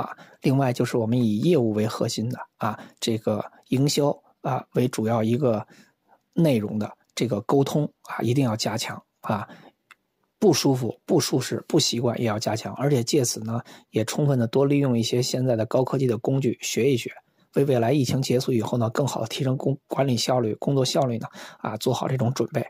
[0.00, 0.16] 啊。
[0.42, 5.66] 另外就是我们以业务为核心的啊，这个营销啊为主要一个
[6.32, 9.48] 内容的这个沟通啊，一定要加强啊。
[10.40, 17.10] 不舒服、不舒适、不习惯也要加强，而且借此呢，也充分的多利用一些现在的高科技的工具学一学，
[17.54, 21.26] 为未来疫情结束以后呢，更好的提升工管理效率、工作效率呢，
[21.58, 22.64] 啊，做好这种准备。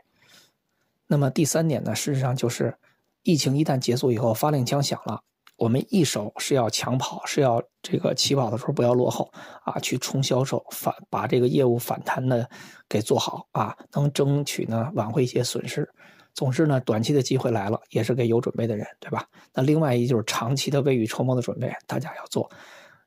[1.05, 2.75] 那么第三点呢，事实上就是
[3.21, 5.21] 疫情一旦结束以后，发令枪响了，
[5.59, 9.29] 我们一手是要抢跑，是要这个起跑的时候不要落后
[9.63, 12.49] 啊，去冲销售反把这个业务反弹的
[12.87, 15.87] 给做好啊，能争取呢挽回一些损失。
[16.33, 19.25] 总之呢，短期的机会来了，也是给有准备的人，对吧？
[19.53, 22.49] 那另外一就是长期的未雨绸缪的准备，大家要做，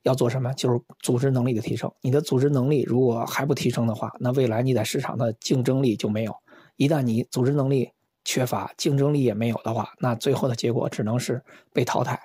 [0.03, 0.53] 要做什么？
[0.53, 1.91] 就是组织能力的提升。
[2.03, 6.35] 你的组织能力如果还不提升的话，那未来你在市场的竞争力就没有。
[6.77, 7.91] 一旦你组织能力
[8.25, 11.43] 缺乏，竞争力也没有的话，那最后的结果只能是
[11.73, 12.21] 被淘汰。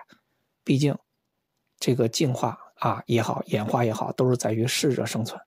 [0.68, 0.93] 毕竟，
[1.80, 5.39] 这个进化啊也好，演化也好，都是在于适者生存。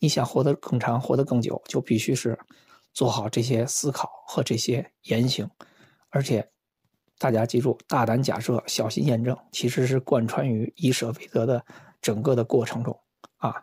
[0.00, 2.36] 你想活得更长，活得更久，就必须是。
[2.92, 5.50] 做好这些思考和这些言行，
[6.10, 6.48] 而且
[7.18, 11.64] 大家记住，大胆假设，小心验证，其实是贯穿于以舍为得的
[12.00, 12.96] 整个的过程中
[13.38, 13.54] 啊。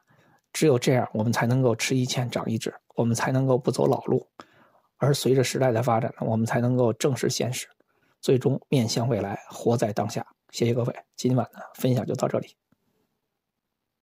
[0.51, 4.27] 只有这样，我们才能够吃一堑长一智，我们才能够不走老路。
[4.97, 7.67] 而随着时代的发展呢，我们才能够正视现实，
[8.19, 10.25] 最终面向未来，活在当下。
[10.51, 12.55] 谢谢各位，今晚的分享就到这里。